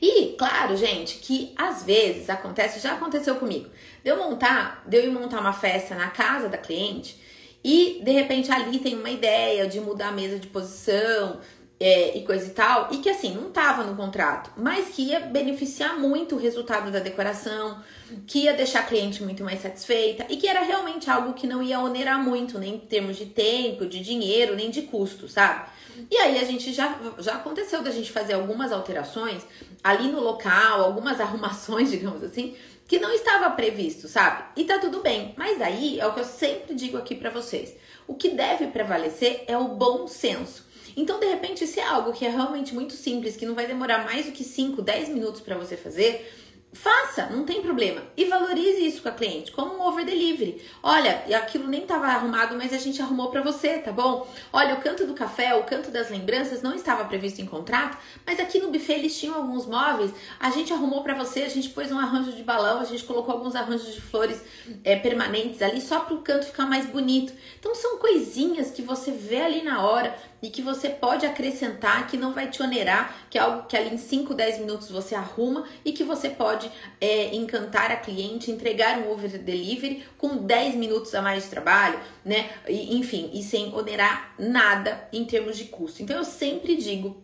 E, 0.00 0.34
claro, 0.38 0.76
gente, 0.76 1.16
que 1.16 1.52
às 1.56 1.82
vezes 1.82 2.30
acontece, 2.30 2.80
já 2.80 2.94
aconteceu 2.94 3.36
comigo, 3.36 3.68
de 4.02 4.10
eu 4.10 4.16
montar, 4.16 4.82
de 4.86 4.96
eu 4.96 5.04
ir 5.04 5.10
montar 5.10 5.40
uma 5.40 5.52
festa 5.52 5.94
na 5.94 6.08
casa 6.08 6.48
da 6.48 6.56
cliente 6.56 7.20
e 7.62 8.00
de 8.02 8.10
repente 8.10 8.50
ali 8.50 8.78
tem 8.78 8.96
uma 8.98 9.10
ideia 9.10 9.66
de 9.66 9.78
mudar 9.78 10.08
a 10.08 10.12
mesa 10.12 10.38
de 10.38 10.46
posição, 10.46 11.38
é, 11.82 12.14
e 12.14 12.22
coisa 12.24 12.46
e 12.46 12.50
tal, 12.50 12.88
e 12.92 12.98
que 12.98 13.08
assim, 13.08 13.34
não 13.34 13.50
tava 13.50 13.82
no 13.84 13.96
contrato, 13.96 14.50
mas 14.54 14.88
que 14.88 15.02
ia 15.02 15.20
beneficiar 15.20 15.98
muito 15.98 16.36
o 16.36 16.38
resultado 16.38 16.90
da 16.90 16.98
decoração, 16.98 17.82
que 18.26 18.40
ia 18.40 18.52
deixar 18.52 18.80
a 18.80 18.82
cliente 18.82 19.22
muito 19.22 19.42
mais 19.42 19.62
satisfeita 19.62 20.26
e 20.28 20.36
que 20.36 20.46
era 20.46 20.60
realmente 20.60 21.10
algo 21.10 21.32
que 21.32 21.46
não 21.46 21.62
ia 21.62 21.80
onerar 21.80 22.22
muito, 22.22 22.58
nem 22.58 22.74
em 22.74 22.78
termos 22.78 23.16
de 23.16 23.24
tempo, 23.24 23.86
de 23.86 24.00
dinheiro, 24.00 24.54
nem 24.54 24.70
de 24.70 24.82
custo, 24.82 25.26
sabe? 25.26 25.70
E 26.10 26.16
aí 26.18 26.38
a 26.38 26.44
gente 26.44 26.70
já, 26.70 26.98
já 27.18 27.36
aconteceu 27.36 27.82
da 27.82 27.90
gente 27.90 28.12
fazer 28.12 28.34
algumas 28.34 28.72
alterações 28.72 29.42
ali 29.82 30.08
no 30.08 30.20
local, 30.20 30.82
algumas 30.82 31.20
arrumações, 31.22 31.90
digamos 31.90 32.22
assim, 32.22 32.56
que 32.86 32.98
não 32.98 33.12
estava 33.12 33.50
previsto, 33.50 34.08
sabe? 34.08 34.44
E 34.56 34.64
tá 34.64 34.78
tudo 34.78 35.00
bem. 35.00 35.34
Mas 35.36 35.60
aí 35.60 36.00
é 36.00 36.06
o 36.06 36.12
que 36.12 36.20
eu 36.20 36.24
sempre 36.24 36.74
digo 36.74 36.96
aqui 36.96 37.14
para 37.14 37.30
vocês. 37.30 37.74
O 38.06 38.14
que 38.14 38.30
deve 38.30 38.66
prevalecer 38.66 39.44
é 39.46 39.56
o 39.56 39.68
bom 39.68 40.08
senso. 40.08 40.68
Então, 40.96 41.20
de 41.20 41.26
repente, 41.26 41.66
se 41.66 41.78
é 41.78 41.86
algo 41.86 42.12
que 42.12 42.26
é 42.26 42.28
realmente 42.28 42.74
muito 42.74 42.94
simples, 42.94 43.36
que 43.36 43.46
não 43.46 43.54
vai 43.54 43.66
demorar 43.66 44.04
mais 44.04 44.26
do 44.26 44.32
que 44.32 44.42
5, 44.42 44.82
10 44.82 45.08
minutos 45.10 45.40
para 45.40 45.56
você 45.56 45.76
fazer, 45.76 46.28
Faça, 46.72 47.26
não 47.26 47.44
tem 47.44 47.60
problema. 47.60 48.00
E 48.16 48.26
valorize 48.26 48.86
isso 48.86 49.02
com 49.02 49.08
a 49.08 49.12
cliente, 49.12 49.50
como 49.50 49.74
um 49.74 49.82
over 49.82 50.04
delivery. 50.04 50.62
Olha, 50.80 51.24
aquilo 51.36 51.66
nem 51.66 51.82
estava 51.82 52.06
arrumado, 52.06 52.56
mas 52.56 52.72
a 52.72 52.78
gente 52.78 53.02
arrumou 53.02 53.28
para 53.28 53.42
você, 53.42 53.78
tá 53.78 53.90
bom? 53.90 54.28
Olha, 54.52 54.74
o 54.74 54.80
canto 54.80 55.04
do 55.04 55.12
café, 55.12 55.52
o 55.56 55.64
canto 55.64 55.90
das 55.90 56.10
lembranças 56.10 56.62
não 56.62 56.72
estava 56.72 57.04
previsto 57.06 57.42
em 57.42 57.46
contrato, 57.46 57.98
mas 58.24 58.38
aqui 58.38 58.60
no 58.60 58.70
buffet 58.70 58.94
eles 58.94 59.18
tinham 59.18 59.34
alguns 59.34 59.66
móveis, 59.66 60.12
a 60.38 60.50
gente 60.50 60.72
arrumou 60.72 61.02
para 61.02 61.14
você, 61.14 61.42
a 61.42 61.48
gente 61.48 61.70
pôs 61.70 61.90
um 61.90 61.98
arranjo 61.98 62.32
de 62.32 62.42
balão, 62.44 62.78
a 62.78 62.84
gente 62.84 63.02
colocou 63.02 63.34
alguns 63.34 63.56
arranjos 63.56 63.92
de 63.92 64.00
flores 64.00 64.40
é, 64.84 64.94
permanentes 64.94 65.60
ali 65.62 65.80
só 65.80 65.98
para 66.00 66.14
o 66.14 66.22
canto 66.22 66.46
ficar 66.46 66.66
mais 66.66 66.86
bonito. 66.86 67.32
Então 67.58 67.74
são 67.74 67.98
coisinhas 67.98 68.70
que 68.70 68.80
você 68.80 69.10
vê 69.10 69.40
ali 69.40 69.62
na 69.62 69.84
hora 69.84 70.16
e 70.42 70.50
que 70.50 70.62
você 70.62 70.88
pode 70.88 71.26
acrescentar, 71.26 72.06
que 72.06 72.16
não 72.16 72.32
vai 72.32 72.48
te 72.48 72.62
onerar, 72.62 73.26
que 73.28 73.38
é 73.38 73.40
algo 73.40 73.66
que 73.66 73.76
ali 73.76 73.94
em 73.94 73.98
5, 73.98 74.34
10 74.34 74.60
minutos 74.60 74.90
você 74.90 75.14
arruma 75.14 75.66
e 75.84 75.92
que 75.92 76.04
você 76.04 76.30
pode 76.30 76.70
é, 77.00 77.34
encantar 77.34 77.90
a 77.90 77.96
cliente, 77.96 78.50
entregar 78.50 78.98
um 78.98 79.10
over 79.10 79.38
delivery 79.38 80.04
com 80.16 80.36
10 80.38 80.74
minutos 80.74 81.14
a 81.14 81.22
mais 81.22 81.44
de 81.44 81.50
trabalho, 81.50 82.00
né? 82.24 82.50
E, 82.68 82.96
enfim, 82.96 83.30
e 83.32 83.42
sem 83.42 83.74
onerar 83.74 84.34
nada 84.38 85.08
em 85.12 85.24
termos 85.24 85.56
de 85.56 85.64
custo. 85.64 86.02
Então 86.02 86.16
eu 86.16 86.24
sempre 86.24 86.76
digo 86.76 87.22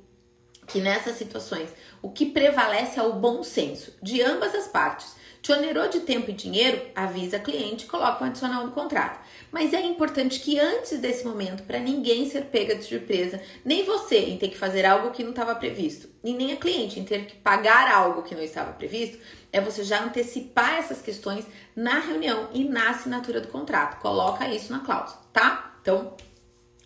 que 0.66 0.80
nessas 0.80 1.16
situações 1.16 1.70
o 2.02 2.10
que 2.10 2.26
prevalece 2.26 2.98
é 2.98 3.02
o 3.02 3.14
bom 3.14 3.42
senso 3.42 3.92
de 4.02 4.20
ambas 4.20 4.54
as 4.54 4.66
partes 4.66 5.15
Te 5.46 5.52
onerou 5.52 5.88
de 5.88 6.00
tempo 6.00 6.28
e 6.28 6.34
dinheiro? 6.34 6.82
Avisa 6.92 7.38
cliente, 7.38 7.86
coloca 7.86 8.24
um 8.24 8.26
adicional 8.26 8.66
no 8.66 8.72
contrato. 8.72 9.20
Mas 9.52 9.72
é 9.72 9.80
importante 9.80 10.40
que 10.40 10.58
antes 10.58 10.98
desse 10.98 11.24
momento, 11.24 11.62
para 11.62 11.78
ninguém 11.78 12.28
ser 12.28 12.46
pega 12.46 12.74
de 12.74 12.82
surpresa, 12.82 13.40
nem 13.64 13.84
você 13.84 14.18
em 14.18 14.38
ter 14.38 14.48
que 14.48 14.58
fazer 14.58 14.84
algo 14.84 15.12
que 15.12 15.22
não 15.22 15.30
estava 15.30 15.54
previsto, 15.54 16.08
e 16.24 16.32
nem 16.32 16.50
a 16.50 16.56
cliente 16.56 16.98
em 16.98 17.04
ter 17.04 17.26
que 17.26 17.36
pagar 17.36 17.88
algo 17.88 18.24
que 18.24 18.34
não 18.34 18.42
estava 18.42 18.72
previsto, 18.72 19.20
é 19.52 19.60
você 19.60 19.84
já 19.84 20.02
antecipar 20.02 20.78
essas 20.78 21.00
questões 21.00 21.46
na 21.76 22.00
reunião 22.00 22.48
e 22.52 22.64
na 22.64 22.90
assinatura 22.90 23.40
do 23.40 23.46
contrato. 23.46 24.00
Coloca 24.00 24.48
isso 24.48 24.72
na 24.72 24.80
cláusula, 24.80 25.20
tá? 25.32 25.76
Então, 25.80 26.16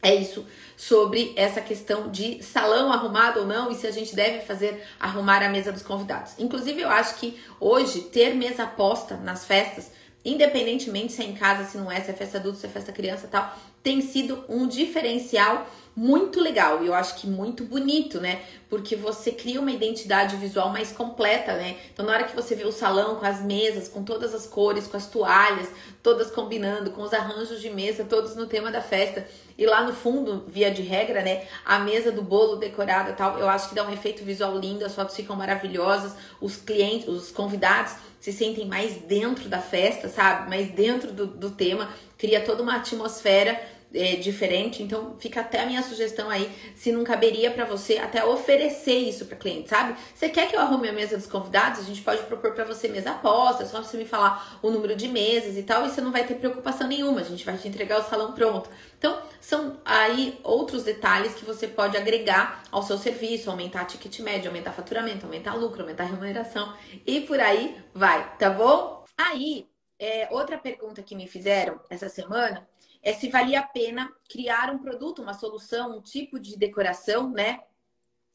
é 0.02 0.14
isso 0.14 0.45
sobre 0.81 1.35
essa 1.37 1.61
questão 1.61 2.09
de 2.09 2.43
salão 2.43 2.91
arrumado 2.91 3.41
ou 3.41 3.47
não 3.47 3.71
e 3.71 3.75
se 3.75 3.87
a 3.87 3.91
gente 3.91 4.17
deve 4.17 4.41
fazer 4.47 4.83
arrumar 4.99 5.43
a 5.43 5.49
mesa 5.51 5.71
dos 5.71 5.83
convidados. 5.83 6.33
Inclusive, 6.39 6.81
eu 6.81 6.89
acho 6.89 7.17
que 7.17 7.39
hoje 7.61 8.01
ter 8.01 8.35
mesa 8.35 8.67
posta 8.67 9.15
nas 9.19 9.45
festas, 9.45 9.93
independentemente 10.25 11.13
se 11.13 11.21
é 11.21 11.27
em 11.27 11.35
casa, 11.35 11.67
se 11.67 11.77
não 11.77 11.93
é, 11.93 12.01
se 12.01 12.11
é 12.11 12.15
festa 12.15 12.39
adulto, 12.39 12.57
se 12.57 12.65
é 12.65 12.71
festa 12.71 12.93
criança 12.93 13.29
tal, 13.31 13.55
tem 13.83 14.01
sido 14.01 14.43
um 14.49 14.67
diferencial 14.67 15.67
muito 16.00 16.40
legal 16.40 16.83
e 16.83 16.87
eu 16.87 16.95
acho 16.95 17.16
que 17.16 17.26
muito 17.26 17.62
bonito, 17.62 18.23
né? 18.23 18.40
Porque 18.71 18.97
você 18.97 19.33
cria 19.33 19.61
uma 19.61 19.71
identidade 19.71 20.35
visual 20.37 20.71
mais 20.71 20.90
completa, 20.90 21.52
né? 21.52 21.76
Então, 21.92 22.07
na 22.07 22.14
hora 22.14 22.25
que 22.25 22.35
você 22.35 22.54
vê 22.54 22.64
o 22.64 22.73
salão 22.73 23.16
com 23.16 23.26
as 23.26 23.42
mesas, 23.42 23.87
com 23.87 24.02
todas 24.02 24.35
as 24.35 24.47
cores, 24.47 24.87
com 24.87 24.97
as 24.97 25.09
toalhas, 25.09 25.69
todas 26.02 26.30
combinando, 26.30 26.92
com 26.92 27.02
os 27.02 27.12
arranjos 27.12 27.61
de 27.61 27.69
mesa, 27.69 28.02
todos 28.02 28.35
no 28.35 28.47
tema 28.47 28.71
da 28.71 28.80
festa, 28.80 29.28
e 29.59 29.66
lá 29.66 29.83
no 29.83 29.92
fundo, 29.92 30.47
via 30.49 30.71
de 30.71 30.80
regra, 30.80 31.21
né, 31.21 31.47
a 31.66 31.78
mesa 31.78 32.11
do 32.11 32.23
bolo 32.23 32.57
decorada 32.57 33.12
tal, 33.12 33.38
eu 33.38 33.47
acho 33.47 33.69
que 33.69 33.75
dá 33.75 33.87
um 33.87 33.92
efeito 33.92 34.25
visual 34.25 34.57
lindo, 34.57 34.87
as 34.87 34.95
fotos 34.95 35.14
ficam 35.14 35.37
maravilhosas, 35.37 36.14
os 36.40 36.57
clientes, 36.57 37.09
os 37.09 37.30
convidados 37.30 37.92
se 38.19 38.33
sentem 38.33 38.66
mais 38.66 38.97
dentro 39.02 39.50
da 39.50 39.59
festa, 39.59 40.09
sabe? 40.09 40.49
Mais 40.49 40.71
dentro 40.71 41.12
do, 41.12 41.26
do 41.26 41.50
tema, 41.50 41.90
cria 42.16 42.40
toda 42.40 42.62
uma 42.62 42.76
atmosfera 42.76 43.61
é, 43.94 44.16
diferente. 44.16 44.82
Então, 44.82 45.16
fica 45.18 45.40
até 45.40 45.62
a 45.62 45.66
minha 45.66 45.82
sugestão 45.82 46.30
aí, 46.30 46.50
se 46.75 46.92
não 46.92 47.04
caberia 47.04 47.50
para 47.50 47.64
você 47.64 47.99
até 47.99 48.25
oferecer 48.25 48.99
isso 48.99 49.26
para 49.26 49.37
cliente, 49.37 49.68
sabe? 49.68 49.97
Você 50.14 50.28
quer 50.28 50.49
que 50.49 50.56
eu 50.56 50.61
arrume 50.61 50.88
a 50.88 50.92
mesa 50.92 51.16
dos 51.16 51.26
convidados? 51.26 51.80
A 51.80 51.82
gente 51.82 52.02
pode 52.02 52.23
propor 52.23 52.52
para 52.52 52.64
você 52.64 52.88
mesa 52.88 53.11
aposta, 53.11 53.62
é 53.62 53.66
só 53.66 53.82
você 53.82 53.97
me 53.97 54.04
falar 54.04 54.59
o 54.62 54.70
número 54.70 54.94
de 54.94 55.09
mesas 55.09 55.56
e 55.56 55.62
tal, 55.62 55.87
e 55.87 55.90
você 55.90 56.00
não 56.00 56.12
vai 56.12 56.26
ter 56.26 56.35
preocupação 56.35 56.87
nenhuma. 56.87 57.20
A 57.20 57.25
gente 57.25 57.44
vai 57.44 57.56
te 57.56 57.68
entregar 57.68 58.00
o 58.00 58.09
salão 58.09 58.32
pronto. 58.32 58.70
Então, 58.99 59.20
são 59.40 59.78
aí 59.85 60.38
outros 60.42 60.85
detalhes 60.85 61.35
que 61.35 61.44
você 61.44 61.66
pode 61.66 61.97
agregar 61.97 62.62
ao 62.70 62.82
seu 62.82 62.99
serviço, 62.99 63.50
aumentar 63.50 63.82
a 63.82 63.85
ticket 63.85 64.20
médio, 64.20 64.49
aumentar 64.49 64.73
faturamento, 64.73 65.26
aumentar 65.26 65.54
lucro, 65.54 65.82
aumentar 65.82 66.04
a 66.04 66.06
remuneração 66.06 66.75
e 67.06 67.23
por 67.23 67.40
aí 67.40 67.76
vai, 67.94 68.37
tá 68.37 68.50
bom? 68.50 69.04
Aí, 69.16 69.68
é, 69.99 70.28
outra 70.30 70.59
pergunta 70.59 71.02
que 71.02 71.14
me 71.14 71.26
fizeram 71.26 71.80
essa 71.90 72.09
semana 72.09 72.66
é 73.02 73.12
se 73.12 73.28
valia 73.28 73.61
a 73.61 73.66
pena 73.66 74.12
criar 74.28 74.71
um 74.71 74.78
produto, 74.78 75.23
uma 75.23 75.35
solução, 75.35 75.99
um 75.99 76.02
tipo 76.02 76.38
de 76.38 76.57
decoração, 76.57 77.30
né? 77.30 77.61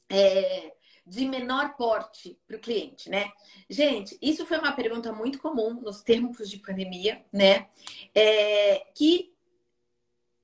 É, 0.09 0.73
de 1.05 1.27
menor 1.27 1.75
porte 1.75 2.39
para 2.47 2.57
o 2.57 2.59
cliente, 2.59 3.09
né? 3.09 3.31
Gente, 3.69 4.17
isso 4.21 4.45
foi 4.45 4.57
uma 4.57 4.71
pergunta 4.71 5.11
muito 5.13 5.39
comum 5.39 5.79
nos 5.81 6.01
tempos 6.01 6.49
de 6.49 6.57
pandemia, 6.57 7.23
né? 7.31 7.67
É, 8.13 8.87
que 8.95 9.31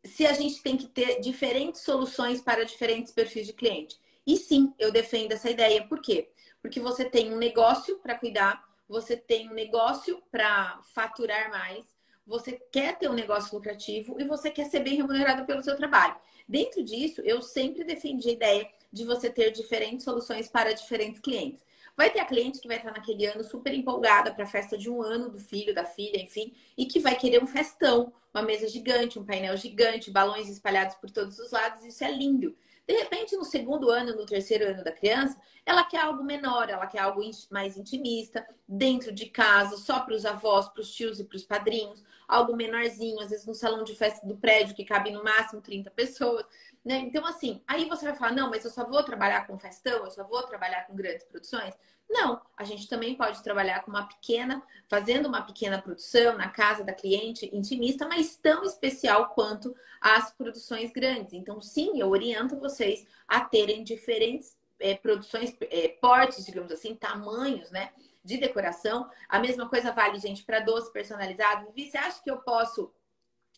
se 0.04 0.26
a 0.26 0.34
gente 0.34 0.62
tem 0.62 0.78
que 0.78 0.88
ter 0.88 1.20
diferentes 1.20 1.82
soluções 1.82 2.42
para 2.42 2.66
diferentes 2.66 3.12
perfis 3.12 3.48
de 3.48 3.54
cliente. 3.54 4.00
E 4.26 4.38
sim, 4.38 4.74
eu 4.78 4.92
defendo 4.92 5.32
essa 5.32 5.50
ideia. 5.50 5.88
Por 5.88 6.02
quê? 6.02 6.30
Porque 6.62 6.80
você 6.80 7.06
tem 7.06 7.34
um 7.34 7.38
negócio 7.38 7.98
para 8.00 8.18
cuidar, 8.18 8.64
você 8.88 9.18
tem 9.18 9.50
um 9.50 9.54
negócio 9.54 10.22
para 10.32 10.80
faturar 10.94 11.50
mais, 11.50 11.86
você 12.26 12.54
quer 12.72 12.98
ter 12.98 13.10
um 13.10 13.14
negócio 13.14 13.56
lucrativo 13.56 14.20
e 14.20 14.24
você 14.24 14.50
quer 14.50 14.66
ser 14.66 14.82
bem 14.82 14.96
remunerado 14.96 15.46
pelo 15.46 15.64
seu 15.64 15.76
trabalho. 15.76 16.16
Dentro 16.48 16.84
disso, 16.84 17.22
eu 17.22 17.42
sempre 17.42 17.84
defendi 17.84 18.30
a 18.30 18.34
ideia 18.34 18.70
de 18.92 19.06
você 19.06 19.30
ter 19.30 19.52
diferentes 19.52 20.04
soluções 20.04 20.48
para 20.48 20.74
diferentes 20.74 21.20
clientes. 21.20 21.66
Vai 21.96 22.10
ter 22.10 22.20
a 22.20 22.26
cliente 22.26 22.60
que 22.60 22.68
vai 22.68 22.78
estar 22.78 22.92
naquele 22.92 23.26
ano 23.26 23.44
super 23.44 23.74
empolgada 23.74 24.34
para 24.34 24.44
a 24.44 24.48
festa 24.48 24.78
de 24.78 24.90
um 24.90 25.02
ano 25.02 25.30
do 25.30 25.40
filho, 25.40 25.74
da 25.74 25.86
filha, 25.86 26.22
enfim, 26.22 26.54
e 26.78 26.86
que 26.86 27.00
vai 27.00 27.16
querer 27.16 27.44
um 27.44 27.48
festão, 27.48 28.14
uma 28.34 28.42
mesa 28.42 28.68
gigante, 28.68 29.20
um 29.20 29.26
painel 29.26 29.56
gigante, 29.58 30.12
balões 30.12 30.50
espalhados 30.50 30.96
por 30.96 31.12
todos 31.12 31.38
os 31.38 31.52
lados, 31.52 31.84
isso 31.84 32.04
é 32.04 32.12
lindo. 32.12 32.56
De 32.88 32.94
repente, 32.96 33.36
no 33.38 33.46
segundo 33.46 33.90
ano, 33.90 34.16
no 34.16 34.26
terceiro 34.26 34.68
ano 34.68 34.84
da 34.84 34.92
criança, 34.92 35.40
ela 35.66 35.84
quer 35.84 36.02
algo 36.02 36.24
menor, 36.24 36.70
ela 36.70 36.88
quer 36.88 37.00
algo 37.00 37.22
mais 37.50 37.78
intimista, 37.78 38.46
dentro 38.68 39.12
de 39.12 39.28
casa, 39.28 39.78
só 39.78 40.00
para 40.00 40.16
os 40.16 40.26
avós, 40.26 40.68
para 40.70 40.82
os 40.82 40.92
tios 40.92 41.20
e 41.20 41.24
para 41.24 41.38
os 41.38 41.44
padrinhos, 41.44 42.04
algo 42.32 42.56
menorzinho, 42.56 43.20
às 43.20 43.30
vezes 43.30 43.46
no 43.46 43.54
salão 43.54 43.84
de 43.84 43.94
festa 43.94 44.26
do 44.26 44.38
prédio, 44.38 44.74
que 44.74 44.86
cabe 44.86 45.12
no 45.12 45.22
máximo 45.22 45.62
30 45.62 45.92
pessoas. 45.92 46.46
Né? 46.84 47.00
Então, 47.00 47.26
assim, 47.26 47.62
aí 47.68 47.90
você 47.90 48.06
vai 48.06 48.16
falar, 48.16 48.32
não, 48.32 48.50
mas 48.50 48.64
eu 48.64 48.72
só 48.72 48.86
vou 48.86 49.04
trabalhar 49.04 49.46
com 49.46 49.60
festão, 49.60 50.06
eu 50.06 50.12
só 50.12 50.24
vou 50.24 50.42
trabalhar 50.44 50.88
com 50.88 50.96
grandes 50.96 51.26
produções. 51.26 51.76
Não, 52.10 52.42
a 52.58 52.64
gente 52.64 52.88
também 52.88 53.16
pode 53.16 53.44
trabalhar 53.44 53.82
com 53.84 53.92
uma 53.92 54.08
pequena, 54.08 54.64
fazendo 54.90 55.28
uma 55.28 55.42
pequena 55.42 55.82
produção 55.82 56.38
na 56.38 56.50
casa 56.50 56.86
da 56.86 56.94
cliente 56.94 57.50
intimista, 57.54 58.08
mas 58.08 58.38
tão 58.38 58.64
especial 58.64 59.30
quanto 59.30 59.76
as 60.00 60.32
produções 60.32 60.92
grandes. 60.92 61.34
Então, 61.34 61.60
sim, 61.60 62.00
eu 62.00 62.10
oriento 62.10 62.58
vocês 62.58 63.06
a 63.28 63.42
terem 63.42 63.84
diferentes 63.84 64.56
é, 64.80 64.96
produções, 64.96 65.54
é, 65.70 65.90
portes, 66.02 66.46
digamos 66.46 66.72
assim, 66.72 66.96
tamanhos, 66.96 67.70
né? 67.72 67.92
De 68.24 68.38
decoração. 68.38 69.10
A 69.28 69.40
mesma 69.40 69.68
coisa 69.68 69.92
vale, 69.92 70.20
gente, 70.20 70.44
para 70.44 70.60
doce 70.60 70.92
personalizado. 70.92 71.66
Vivi, 71.68 71.90
você 71.90 71.98
acha 71.98 72.22
que 72.22 72.30
eu 72.30 72.38
posso 72.38 72.94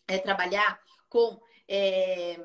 é, 0.08 0.18
trabalhar 0.18 0.80
com 1.08 1.40
é, 1.68 2.38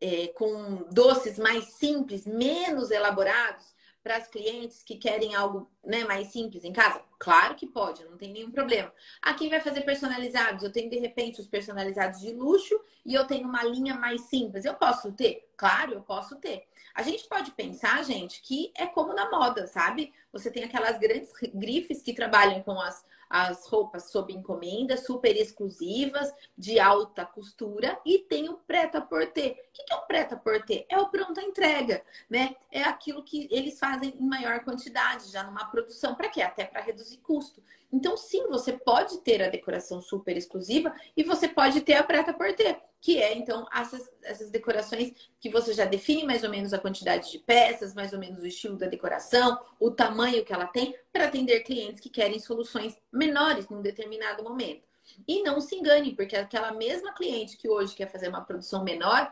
é, 0.00 0.26
com 0.28 0.84
doces 0.90 1.38
mais 1.38 1.74
simples, 1.74 2.26
menos 2.26 2.90
elaborados, 2.90 3.71
para 4.02 4.16
as 4.16 4.26
clientes 4.26 4.82
que 4.82 4.96
querem 4.96 5.34
algo 5.34 5.70
né, 5.84 6.04
mais 6.04 6.28
simples 6.28 6.64
em 6.64 6.72
casa? 6.72 7.00
Claro 7.18 7.54
que 7.54 7.66
pode, 7.66 8.04
não 8.04 8.16
tem 8.16 8.32
nenhum 8.32 8.50
problema. 8.50 8.92
A 9.20 9.34
quem 9.34 9.48
vai 9.48 9.60
fazer 9.60 9.82
personalizados? 9.82 10.62
Eu 10.62 10.72
tenho 10.72 10.90
de 10.90 10.98
repente 10.98 11.40
os 11.40 11.46
personalizados 11.46 12.20
de 12.20 12.32
luxo 12.32 12.80
e 13.04 13.14
eu 13.14 13.26
tenho 13.26 13.46
uma 13.48 13.62
linha 13.62 13.94
mais 13.94 14.22
simples. 14.22 14.64
Eu 14.64 14.74
posso 14.74 15.12
ter? 15.12 15.48
Claro, 15.56 15.92
eu 15.92 16.02
posso 16.02 16.36
ter. 16.36 16.66
A 16.94 17.02
gente 17.02 17.26
pode 17.28 17.52
pensar, 17.52 18.04
gente, 18.04 18.42
que 18.42 18.72
é 18.76 18.86
como 18.86 19.14
na 19.14 19.30
moda, 19.30 19.66
sabe? 19.66 20.12
Você 20.32 20.50
tem 20.50 20.64
aquelas 20.64 20.98
grandes 20.98 21.30
grifes 21.54 22.02
que 22.02 22.12
trabalham 22.12 22.62
com 22.62 22.78
as 22.80 23.04
as 23.32 23.66
roupas 23.66 24.10
sob 24.10 24.30
encomenda, 24.30 24.94
super 24.94 25.34
exclusivas, 25.34 26.30
de 26.56 26.78
alta 26.78 27.24
costura, 27.24 27.98
e 28.04 28.18
tem 28.18 28.50
o 28.50 28.58
preta-porter. 28.58 29.52
O 29.52 29.72
que 29.72 29.90
é 29.90 29.96
o 29.96 30.02
preta-porter? 30.02 30.84
É 30.86 30.98
o 30.98 31.08
pronta 31.08 31.40
entrega, 31.40 32.04
né? 32.28 32.54
É 32.70 32.82
aquilo 32.82 33.24
que 33.24 33.48
eles 33.50 33.78
fazem 33.78 34.14
em 34.20 34.28
maior 34.28 34.62
quantidade, 34.62 35.30
já 35.30 35.42
numa 35.44 35.64
produção. 35.64 36.14
Para 36.14 36.28
quê? 36.28 36.42
Até 36.42 36.66
para 36.66 36.82
reduzir 36.82 37.16
custo. 37.22 37.62
Então, 37.92 38.16
sim, 38.16 38.46
você 38.48 38.72
pode 38.72 39.18
ter 39.18 39.42
a 39.42 39.50
decoração 39.50 40.00
super 40.00 40.34
exclusiva 40.36 40.94
e 41.14 41.22
você 41.22 41.46
pode 41.46 41.82
ter 41.82 41.94
a 41.94 42.02
preta 42.02 42.32
por 42.32 42.50
ter, 42.54 42.80
que 43.00 43.22
é 43.22 43.36
então 43.36 43.66
essas, 43.70 44.10
essas 44.22 44.50
decorações 44.50 45.12
que 45.38 45.50
você 45.50 45.74
já 45.74 45.84
define 45.84 46.24
mais 46.24 46.42
ou 46.42 46.48
menos 46.48 46.72
a 46.72 46.78
quantidade 46.78 47.30
de 47.30 47.38
peças, 47.38 47.94
mais 47.94 48.14
ou 48.14 48.18
menos 48.18 48.40
o 48.40 48.46
estilo 48.46 48.78
da 48.78 48.86
decoração, 48.86 49.60
o 49.78 49.90
tamanho 49.90 50.44
que 50.44 50.54
ela 50.54 50.66
tem, 50.66 50.96
para 51.12 51.26
atender 51.26 51.60
clientes 51.64 52.00
que 52.00 52.08
querem 52.08 52.38
soluções 52.40 52.96
menores 53.12 53.68
num 53.68 53.82
determinado 53.82 54.42
momento. 54.42 54.90
E 55.28 55.42
não 55.42 55.60
se 55.60 55.74
engane, 55.74 56.14
porque 56.14 56.36
aquela 56.36 56.72
mesma 56.72 57.12
cliente 57.12 57.58
que 57.58 57.68
hoje 57.68 57.94
quer 57.94 58.10
fazer 58.10 58.28
uma 58.28 58.40
produção 58.40 58.82
menor, 58.84 59.30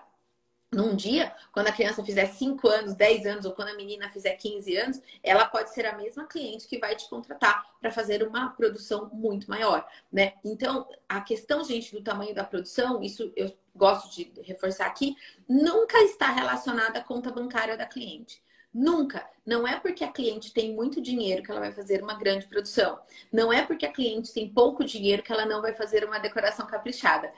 num 0.73 0.95
dia, 0.95 1.35
quando 1.53 1.67
a 1.67 1.73
criança 1.73 2.05
fizer 2.05 2.27
5 2.27 2.69
anos, 2.69 2.95
10 2.95 3.27
anos, 3.27 3.45
ou 3.45 3.53
quando 3.53 3.71
a 3.71 3.75
menina 3.75 4.09
fizer 4.09 4.37
15 4.37 4.77
anos, 4.77 5.03
ela 5.23 5.45
pode 5.45 5.75
ser 5.75 5.85
a 5.85 5.97
mesma 5.97 6.27
cliente 6.27 6.69
que 6.69 6.79
vai 6.79 6.95
te 6.95 7.09
contratar 7.09 7.67
para 7.81 7.91
fazer 7.91 8.23
uma 8.23 8.51
produção 8.51 9.11
muito 9.13 9.51
maior, 9.51 9.85
né? 10.13 10.35
Então, 10.45 10.87
a 11.09 11.21
questão, 11.21 11.65
gente, 11.65 11.93
do 11.93 12.03
tamanho 12.03 12.35
da 12.35 12.45
produção, 12.45 13.03
isso 13.03 13.33
eu 13.35 13.53
gosto 13.75 14.15
de 14.15 14.33
reforçar 14.43 14.87
aqui, 14.87 15.17
nunca 15.49 15.99
está 16.03 16.31
relacionada 16.31 17.01
à 17.01 17.03
conta 17.03 17.33
bancária 17.33 17.77
da 17.77 17.87
cliente. 17.87 18.41
Nunca. 18.73 19.29
Não 19.45 19.67
é 19.67 19.81
porque 19.81 20.05
a 20.05 20.13
cliente 20.13 20.53
tem 20.53 20.73
muito 20.73 21.01
dinheiro 21.01 21.43
que 21.43 21.51
ela 21.51 21.59
vai 21.59 21.73
fazer 21.73 22.01
uma 22.03 22.15
grande 22.15 22.47
produção. 22.47 23.01
Não 23.33 23.53
é 23.53 23.67
porque 23.67 23.85
a 23.85 23.93
cliente 23.93 24.33
tem 24.33 24.49
pouco 24.49 24.85
dinheiro 24.85 25.25
que 25.25 25.33
ela 25.33 25.45
não 25.45 25.61
vai 25.61 25.73
fazer 25.73 26.05
uma 26.05 26.21
decoração 26.21 26.65
caprichada. 26.67 27.33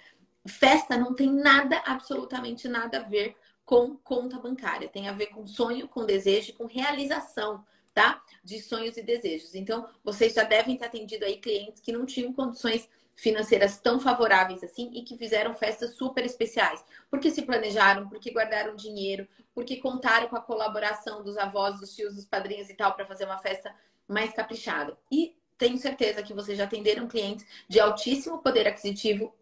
Festa 0.46 0.96
não 0.96 1.14
tem 1.14 1.32
nada, 1.32 1.82
absolutamente 1.86 2.66
nada 2.68 2.98
a 2.98 3.02
ver 3.02 3.36
com 3.64 3.96
conta 3.96 4.38
bancária. 4.38 4.88
Tem 4.88 5.08
a 5.08 5.12
ver 5.12 5.26
com 5.26 5.46
sonho, 5.46 5.88
com 5.88 6.04
desejo, 6.04 6.54
com 6.54 6.66
realização, 6.66 7.64
tá? 7.94 8.22
De 8.42 8.60
sonhos 8.60 8.96
e 8.96 9.02
desejos. 9.02 9.54
Então, 9.54 9.88
vocês 10.02 10.34
já 10.34 10.42
devem 10.42 10.76
ter 10.76 10.86
atendido 10.86 11.24
aí 11.24 11.36
clientes 11.36 11.80
que 11.80 11.92
não 11.92 12.04
tinham 12.04 12.32
condições 12.32 12.88
financeiras 13.14 13.78
tão 13.78 14.00
favoráveis 14.00 14.64
assim 14.64 14.90
e 14.94 15.02
que 15.02 15.16
fizeram 15.16 15.54
festas 15.54 15.94
super 15.94 16.24
especiais. 16.24 16.84
Porque 17.10 17.30
se 17.30 17.42
planejaram, 17.42 18.08
porque 18.08 18.30
guardaram 18.30 18.74
dinheiro, 18.74 19.28
porque 19.54 19.76
contaram 19.76 20.28
com 20.28 20.36
a 20.36 20.40
colaboração 20.40 21.22
dos 21.22 21.36
avós, 21.36 21.78
dos 21.78 21.94
tios, 21.94 22.14
dos 22.14 22.24
padrinhos 22.24 22.68
e 22.68 22.74
tal 22.74 22.94
para 22.94 23.06
fazer 23.06 23.24
uma 23.24 23.38
festa 23.38 23.74
mais 24.08 24.32
caprichada. 24.32 24.96
E 25.10 25.36
tenho 25.56 25.78
certeza 25.78 26.22
que 26.22 26.34
vocês 26.34 26.58
já 26.58 26.64
atenderam 26.64 27.06
clientes 27.06 27.46
de 27.68 27.78
altíssimo 27.78 28.38
poder 28.38 28.66
aquisitivo 28.66 29.32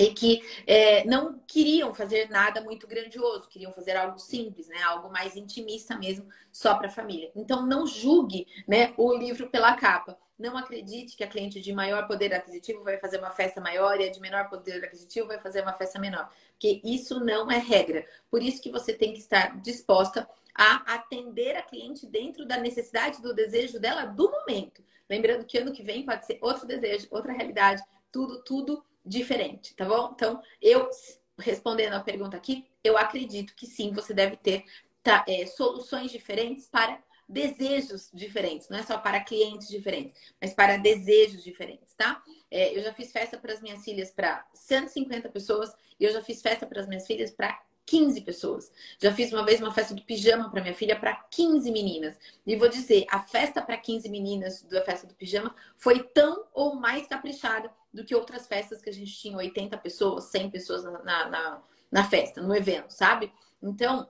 e 0.00 0.14
que 0.14 0.42
é, 0.66 1.04
não 1.04 1.38
queriam 1.46 1.92
fazer 1.92 2.30
nada 2.30 2.62
muito 2.62 2.86
grandioso, 2.86 3.48
queriam 3.48 3.70
fazer 3.72 3.96
algo 3.96 4.18
simples, 4.18 4.66
né? 4.68 4.82
Algo 4.82 5.12
mais 5.12 5.36
intimista 5.36 5.96
mesmo, 5.98 6.26
só 6.50 6.74
para 6.74 6.88
a 6.88 6.90
família. 6.90 7.30
Então 7.36 7.66
não 7.66 7.86
julgue, 7.86 8.46
né, 8.66 8.94
o 8.96 9.14
livro 9.14 9.48
pela 9.50 9.76
capa. 9.76 10.18
Não 10.38 10.56
acredite 10.56 11.18
que 11.18 11.22
a 11.22 11.28
cliente 11.28 11.60
de 11.60 11.70
maior 11.70 12.06
poder 12.06 12.32
aquisitivo 12.32 12.82
vai 12.82 12.96
fazer 12.96 13.18
uma 13.18 13.30
festa 13.30 13.60
maior 13.60 14.00
e 14.00 14.04
a 14.04 14.10
de 14.10 14.18
menor 14.20 14.48
poder 14.48 14.82
aquisitivo 14.82 15.26
vai 15.26 15.38
fazer 15.38 15.60
uma 15.60 15.74
festa 15.74 15.98
menor, 15.98 16.30
porque 16.52 16.80
isso 16.82 17.20
não 17.20 17.50
é 17.50 17.58
regra. 17.58 18.06
Por 18.30 18.42
isso 18.42 18.62
que 18.62 18.70
você 18.70 18.94
tem 18.94 19.12
que 19.12 19.18
estar 19.18 19.60
disposta 19.60 20.26
a 20.54 20.94
atender 20.94 21.56
a 21.56 21.62
cliente 21.62 22.06
dentro 22.06 22.46
da 22.46 22.56
necessidade, 22.56 23.20
do 23.20 23.34
desejo 23.34 23.78
dela 23.78 24.06
do 24.06 24.30
momento. 24.30 24.82
Lembrando 25.10 25.44
que 25.44 25.58
ano 25.58 25.72
que 25.72 25.82
vem 25.82 26.06
pode 26.06 26.24
ser 26.24 26.38
outro 26.40 26.66
desejo, 26.66 27.06
outra 27.10 27.32
realidade, 27.32 27.82
tudo, 28.10 28.42
tudo 28.42 28.82
diferente, 29.10 29.74
tá 29.74 29.84
bom? 29.84 30.12
Então, 30.14 30.40
eu 30.62 30.88
respondendo 31.36 31.94
a 31.94 32.00
pergunta 32.00 32.36
aqui, 32.36 32.64
eu 32.84 32.96
acredito 32.96 33.54
que 33.56 33.66
sim, 33.66 33.92
você 33.92 34.14
deve 34.14 34.36
ter 34.36 34.64
tá, 35.02 35.24
é, 35.26 35.46
soluções 35.46 36.12
diferentes 36.12 36.68
para 36.68 37.02
desejos 37.28 38.10
diferentes, 38.12 38.68
não 38.68 38.78
é 38.78 38.82
só 38.82 38.98
para 38.98 39.20
clientes 39.20 39.68
diferentes, 39.68 40.14
mas 40.40 40.52
para 40.52 40.76
desejos 40.76 41.42
diferentes, 41.42 41.94
tá? 41.94 42.22
É, 42.50 42.76
eu 42.76 42.82
já 42.82 42.92
fiz 42.92 43.10
festa 43.12 43.38
para 43.38 43.52
as 43.52 43.60
minhas 43.60 43.84
filhas 43.84 44.10
para 44.10 44.44
150 44.52 45.28
pessoas 45.28 45.72
e 45.98 46.04
eu 46.04 46.12
já 46.12 46.22
fiz 46.22 46.42
festa 46.42 46.66
para 46.66 46.80
as 46.80 46.88
minhas 46.88 47.06
filhas 47.06 47.30
para 47.30 47.60
15 47.86 48.20
pessoas. 48.20 48.72
Já 49.00 49.12
fiz 49.12 49.32
uma 49.32 49.44
vez 49.44 49.60
uma 49.60 49.72
festa 49.72 49.94
do 49.94 50.02
pijama 50.02 50.50
para 50.50 50.62
minha 50.62 50.74
filha 50.74 50.98
para 50.98 51.14
15 51.14 51.70
meninas. 51.70 52.18
E 52.46 52.56
vou 52.56 52.68
dizer, 52.68 53.04
a 53.10 53.20
festa 53.20 53.60
para 53.60 53.76
15 53.76 54.08
meninas 54.08 54.62
da 54.62 54.80
festa 54.82 55.06
do 55.06 55.14
pijama 55.14 55.54
foi 55.76 56.02
tão 56.02 56.46
ou 56.54 56.76
mais 56.76 57.06
caprichada 57.06 57.70
do 57.92 58.04
que 58.04 58.14
outras 58.14 58.46
festas 58.46 58.80
que 58.80 58.90
a 58.90 58.92
gente 58.92 59.12
tinha 59.12 59.36
80 59.36 59.76
pessoas, 59.78 60.24
100 60.24 60.50
pessoas 60.50 60.84
na, 60.84 61.28
na, 61.28 61.62
na 61.90 62.04
festa, 62.04 62.40
no 62.40 62.54
evento, 62.54 62.90
sabe? 62.90 63.32
Então, 63.60 64.08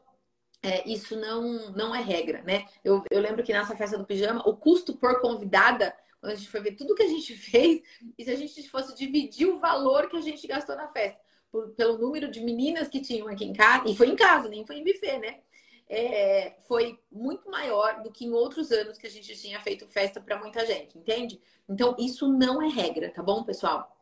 é, 0.63 0.87
isso 0.89 1.17
não, 1.17 1.71
não 1.71 1.95
é 1.95 2.03
regra, 2.03 2.43
né? 2.43 2.67
Eu, 2.85 3.03
eu 3.11 3.21
lembro 3.21 3.43
que 3.43 3.53
nessa 3.53 3.75
festa 3.75 3.97
do 3.97 4.05
pijama, 4.05 4.47
o 4.47 4.57
custo 4.57 4.95
por 4.95 5.21
convidada, 5.21 5.97
quando 6.21 6.33
a 6.33 6.37
gente 6.37 6.51
foi 6.51 6.61
ver 6.61 6.73
tudo 6.73 6.95
que 6.95 7.03
a 7.03 7.09
gente 7.09 7.35
fez, 7.37 7.83
e 8.19 8.25
se 8.25 8.31
a 8.31 8.37
gente 8.37 8.69
fosse 8.69 8.95
dividir 8.95 9.47
o 9.47 9.59
valor 9.59 10.09
que 10.09 10.17
a 10.17 10.21
gente 10.21 10.47
gastou 10.47 10.77
na 10.77 10.89
festa, 10.89 11.19
por, 11.51 11.71
pelo 11.71 11.99
número 11.99 12.31
de 12.31 12.41
meninas 12.41 12.89
que 12.89 13.01
tinham 13.01 13.29
aqui 13.29 13.45
em 13.45 13.53
casa, 13.53 13.89
e 13.89 13.97
foi 13.97 14.09
em 14.09 14.17
casa, 14.17 14.49
nem 14.49 14.65
foi 14.65 14.77
em 14.77 14.85
buffet, 14.85 15.19
né? 15.19 15.41
É, 15.89 16.55
foi 16.69 17.01
muito 17.11 17.51
maior 17.51 18.03
do 18.03 18.13
que 18.13 18.25
em 18.25 18.33
outros 18.33 18.71
anos 18.71 18.97
que 18.97 19.07
a 19.07 19.11
gente 19.11 19.37
tinha 19.37 19.61
feito 19.61 19.89
festa 19.89 20.21
para 20.21 20.39
muita 20.39 20.65
gente, 20.65 20.97
entende? 20.97 21.41
Então, 21.69 21.97
isso 21.99 22.29
não 22.29 22.63
é 22.63 22.69
regra, 22.69 23.11
tá 23.11 23.23
bom, 23.23 23.43
pessoal? 23.43 23.97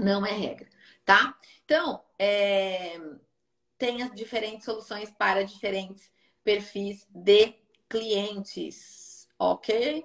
Não 0.00 0.26
é 0.26 0.32
regra, 0.32 0.68
tá? 1.04 1.38
Então, 1.64 2.02
é, 2.18 3.00
tenha 3.78 4.10
diferentes 4.10 4.64
soluções 4.64 5.10
para 5.10 5.44
diferentes 5.44 6.10
perfis 6.42 7.06
de 7.08 7.54
clientes, 7.88 9.28
ok? 9.38 10.04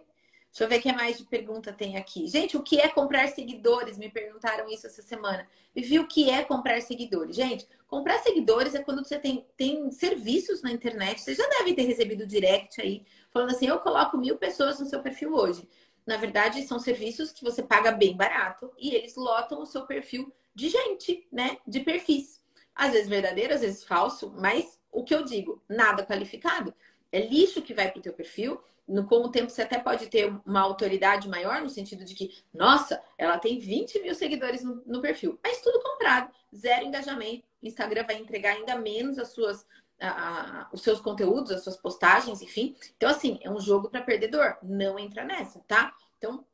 Deixa 0.58 0.64
eu 0.64 0.70
ver 0.70 0.80
o 0.80 0.82
que 0.82 0.92
mais 0.92 1.20
de 1.20 1.24
pergunta 1.24 1.72
tem 1.72 1.98
aqui. 1.98 2.26
Gente, 2.26 2.58
o 2.58 2.64
que 2.64 2.82
é 2.82 2.90
comprar 2.90 3.28
seguidores? 3.28 3.96
Me 3.96 4.10
perguntaram 4.10 4.68
isso 4.68 4.88
essa 4.88 5.04
semana. 5.04 5.48
Vivi 5.76 6.00
o 6.00 6.08
que 6.08 6.32
é 6.32 6.44
comprar 6.44 6.82
seguidores. 6.82 7.36
Gente, 7.36 7.68
comprar 7.86 8.18
seguidores 8.24 8.74
é 8.74 8.82
quando 8.82 9.06
você 9.06 9.20
tem, 9.20 9.46
tem 9.56 9.92
serviços 9.92 10.64
na 10.64 10.72
internet. 10.72 11.22
Você 11.22 11.36
já 11.36 11.48
deve 11.48 11.76
ter 11.76 11.84
recebido 11.84 12.26
direct 12.26 12.82
aí, 12.82 13.06
falando 13.30 13.52
assim: 13.52 13.68
eu 13.68 13.78
coloco 13.78 14.18
mil 14.18 14.36
pessoas 14.36 14.80
no 14.80 14.88
seu 14.88 15.00
perfil 15.00 15.36
hoje. 15.36 15.70
Na 16.08 16.18
verdade, 16.18 16.66
são 16.66 16.80
serviços 16.80 17.32
que 17.32 17.44
você 17.44 17.62
paga 17.62 17.92
bem 17.92 18.18
barato 18.18 18.74
e 18.80 18.96
eles 18.96 19.16
lotam 19.16 19.62
o 19.62 19.66
seu 19.66 19.86
perfil 19.86 20.34
de 20.56 20.70
gente, 20.70 21.28
né? 21.32 21.60
De 21.68 21.82
perfis. 21.82 22.42
Às 22.74 22.94
vezes 22.94 23.08
verdadeiro, 23.08 23.54
às 23.54 23.62
vezes 23.62 23.84
falso, 23.84 24.34
mas 24.36 24.80
o 24.92 25.04
que 25.04 25.14
eu 25.14 25.24
digo, 25.24 25.62
nada 25.70 26.04
qualificado. 26.04 26.74
É 27.12 27.20
lixo 27.20 27.62
que 27.62 27.76
vai 27.76 27.92
para 27.92 28.00
o 28.00 28.02
teu 28.02 28.14
perfil 28.14 28.60
no, 28.88 29.06
com 29.06 29.18
o 29.18 29.30
tempo 29.30 29.50
você 29.50 29.64
até 29.64 29.78
pode 29.78 30.08
ter 30.08 30.34
uma 30.46 30.62
autoridade 30.62 31.28
maior, 31.28 31.62
no 31.62 31.70
sentido 31.70 32.06
de 32.06 32.16
que, 32.16 32.42
nossa, 32.54 33.02
ela 33.18 33.38
tem 33.38 33.60
20 33.60 34.00
mil 34.02 34.16
seguidores 34.16 34.64
no, 34.64 34.82
no 34.86 35.02
perfil. 35.02 35.38
Mas 35.44 35.62
tudo 35.62 35.82
comprado, 35.82 36.32
zero 36.56 36.86
engajamento. 36.86 37.46
O 37.62 37.68
Instagram 37.68 38.06
vai 38.06 38.16
entregar 38.18 38.52
ainda 38.52 38.78
menos 38.78 39.20
as 39.20 39.30
suas, 39.30 39.66
a, 40.00 40.10
a, 40.10 40.70
os 40.72 40.82
seus 40.82 41.02
conteúdos, 41.02 41.52
as 41.52 41.64
suas 41.64 41.76
postagens, 41.76 42.42
enfim. 42.42 42.76
Então, 42.96 43.10
assim, 43.10 43.40
é 43.42 43.50
um 43.50 43.60
jogo 43.60 43.90
para 43.90 44.02
perdedor. 44.02 44.58
Não 44.64 44.98
entra 44.98 45.26
nessa, 45.26 45.60
tá? 45.68 45.94
Então, 46.18 46.46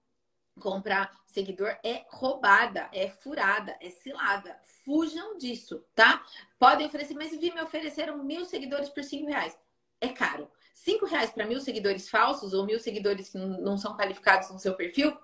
comprar 0.59 1.11
seguidor 1.27 1.77
é 1.83 2.05
roubada, 2.09 2.89
é 2.91 3.09
furada, 3.09 3.77
é 3.79 3.89
cilada. 3.89 4.57
Fujam 4.85 5.37
disso, 5.37 5.83
tá? 5.93 6.23
Podem 6.59 6.87
oferecer, 6.87 7.13
mas 7.13 7.31
vi, 7.31 7.53
me 7.53 7.61
ofereceram 7.61 8.23
mil 8.23 8.45
seguidores 8.45 8.89
por 8.89 9.03
cinco 9.03 9.27
reais. 9.27 9.57
É 10.01 10.09
caro. 10.09 10.49
Cinco 10.73 11.05
reais 11.05 11.29
para 11.29 11.45
mil 11.45 11.61
seguidores 11.61 12.09
falsos 12.09 12.51
ou 12.53 12.65
mil 12.65 12.79
seguidores 12.79 13.29
que 13.29 13.37
não 13.37 13.77
são 13.77 13.95
qualificados 13.95 14.49
no 14.49 14.59
seu 14.59 14.73
perfil 14.73 15.15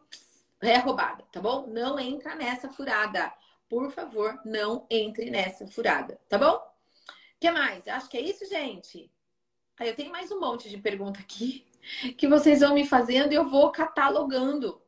é 0.61 0.77
roubada, 0.77 1.23
tá 1.31 1.41
bom? 1.41 1.67
Não 1.67 1.99
entra 1.99 2.35
nessa 2.35 2.69
furada. 2.69 3.33
Por 3.67 3.91
favor, 3.91 4.39
não 4.45 4.85
entre 4.89 5.29
nessa 5.29 5.67
furada, 5.67 6.19
tá 6.29 6.37
bom? 6.37 6.55
O 6.55 7.39
que 7.39 7.51
mais? 7.51 7.87
Acho 7.87 8.09
que 8.09 8.17
é 8.17 8.21
isso, 8.21 8.45
gente. 8.45 9.11
Aí 9.77 9.89
eu 9.89 9.95
tenho 9.95 10.11
mais 10.11 10.31
um 10.31 10.39
monte 10.39 10.69
de 10.69 10.77
pergunta 10.77 11.19
aqui 11.19 11.65
que 12.17 12.27
vocês 12.27 12.59
vão 12.59 12.73
me 12.73 12.85
fazendo 12.85 13.31
e 13.31 13.35
eu 13.35 13.49
vou 13.49 13.71
catalogando. 13.71 14.81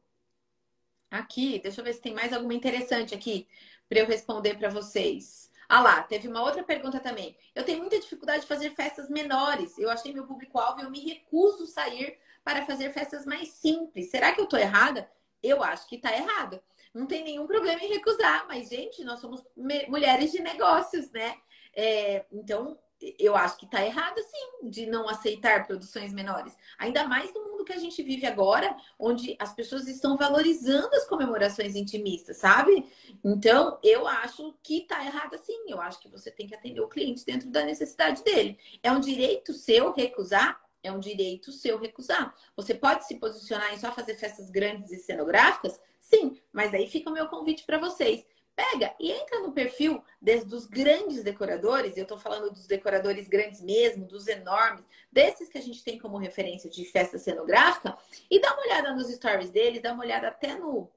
Aqui, 1.10 1.60
deixa 1.60 1.82
eu 1.82 1.86
ver 1.86 1.94
se 1.94 2.02
tem 2.02 2.14
mais 2.14 2.32
alguma 2.32 2.54
interessante 2.54 3.14
aqui 3.14 3.48
para 3.90 4.00
eu 4.00 4.08
responder 4.08 4.58
para 4.58 4.70
vocês. 4.70 5.51
Ah 5.74 5.80
lá, 5.80 6.04
teve 6.04 6.28
uma 6.28 6.42
outra 6.42 6.64
pergunta 6.64 7.00
também. 7.00 7.34
Eu 7.56 7.64
tenho 7.64 7.80
muita 7.80 7.98
dificuldade 7.98 8.42
de 8.42 8.48
fazer 8.48 8.72
festas 8.72 9.10
menores. 9.10 9.78
Eu 9.78 9.90
achei 9.90 10.12
meu 10.12 10.28
público-alvo 10.28 10.82
e 10.82 10.84
eu 10.84 10.92
me 10.92 11.00
recuso 11.00 11.66
sair 11.66 12.20
para 12.44 12.66
fazer 12.66 12.92
festas 12.92 13.26
mais 13.26 13.48
simples. 13.54 14.12
Será 14.12 14.34
que 14.34 14.42
eu 14.42 14.48
tô 14.48 14.58
errada? 14.58 15.10
Eu 15.42 15.64
acho 15.64 15.88
que 15.88 15.98
tá 15.98 16.12
errada. 16.14 16.62
Não 16.94 17.06
tem 17.06 17.24
nenhum 17.24 17.48
problema 17.48 17.82
em 17.82 17.88
recusar, 17.88 18.46
mas, 18.50 18.68
gente, 18.68 19.02
nós 19.06 19.22
somos 19.22 19.42
mulheres 19.88 20.34
de 20.34 20.42
negócios, 20.42 21.10
né? 21.10 21.38
É, 21.74 22.26
então, 22.34 22.78
eu 23.18 23.36
acho 23.36 23.58
que 23.58 23.66
está 23.66 23.86
errado, 23.86 24.20
sim, 24.20 24.70
de 24.70 24.86
não 24.86 25.08
aceitar 25.08 25.66
produções 25.66 26.14
menores. 26.14 26.56
Ainda 26.78 27.08
mais 27.08 27.34
no 27.34 27.44
mundo 27.44 27.66
que 27.66 27.74
a 27.74 27.78
gente 27.78 28.02
vive 28.04 28.26
agora, 28.26 28.76
onde 29.00 29.36
as 29.40 29.54
pessoas 29.54 29.88
estão 29.88 30.18
valorizando 30.18 30.94
as 30.96 31.06
comemorações 31.06 31.76
intimistas, 31.76 32.38
sabe? 32.38 32.86
Então, 33.24 33.80
eu 33.84 34.08
acho 34.08 34.56
que 34.64 34.80
está 34.80 35.04
errado, 35.06 35.38
sim. 35.38 35.66
Eu 35.68 35.82
acho 35.82 36.00
que 36.00 36.10
você 36.10 36.32
tem 36.32 36.48
que 36.48 36.56
atender 36.56 36.82
o 36.82 36.88
cliente 36.88 37.26
dentro 37.26 37.50
da 37.50 37.64
necessidade 37.64 38.24
dele. 38.24 38.58
É 38.82 38.92
um 38.92 39.00
direito 39.00 39.54
seu 39.54 39.92
recusar? 39.92 40.60
É 40.84 40.92
um 40.92 41.00
direito 41.00 41.52
seu 41.52 41.78
recusar. 41.78 42.34
Você 42.56 42.74
pode 42.74 43.06
se 43.06 43.16
posicionar 43.16 43.74
em 43.74 43.78
só 43.78 43.92
fazer 43.92 44.16
festas 44.16 44.50
grandes 44.50 44.92
e 44.92 44.98
cenográficas? 44.98 45.80
Sim, 46.00 46.40
mas 46.52 46.74
aí 46.74 46.88
fica 46.88 47.10
o 47.10 47.14
meu 47.14 47.28
convite 47.28 47.64
para 47.64 47.78
vocês 47.78 48.26
Pega 48.56 48.94
e 49.00 49.12
entra 49.12 49.40
no 49.40 49.54
perfil 49.54 50.04
dos 50.46 50.66
grandes 50.66 51.24
decoradores, 51.24 51.96
eu 51.96 52.04
estou 52.04 52.18
falando 52.18 52.52
dos 52.52 52.68
decoradores 52.68 53.28
grandes 53.28 53.62
mesmo, 53.62 54.06
dos 54.06 54.28
enormes, 54.28 54.86
desses 55.12 55.50
que 55.50 55.58
a 55.58 55.62
gente 55.62 55.84
tem 55.84 55.98
como 55.98 56.18
referência 56.18 56.70
de 56.70 56.84
festa 56.86 57.18
cenográfica, 57.18 57.98
e 58.30 58.40
dá 58.40 58.54
uma 58.54 58.64
olhada 58.64 58.94
nos 58.94 59.10
stories 59.10 59.52
deles, 59.52 59.82
dá 59.82 59.94
uma 59.94 60.04
olhada 60.04 60.28
até 60.28 60.56
no, 60.56 60.92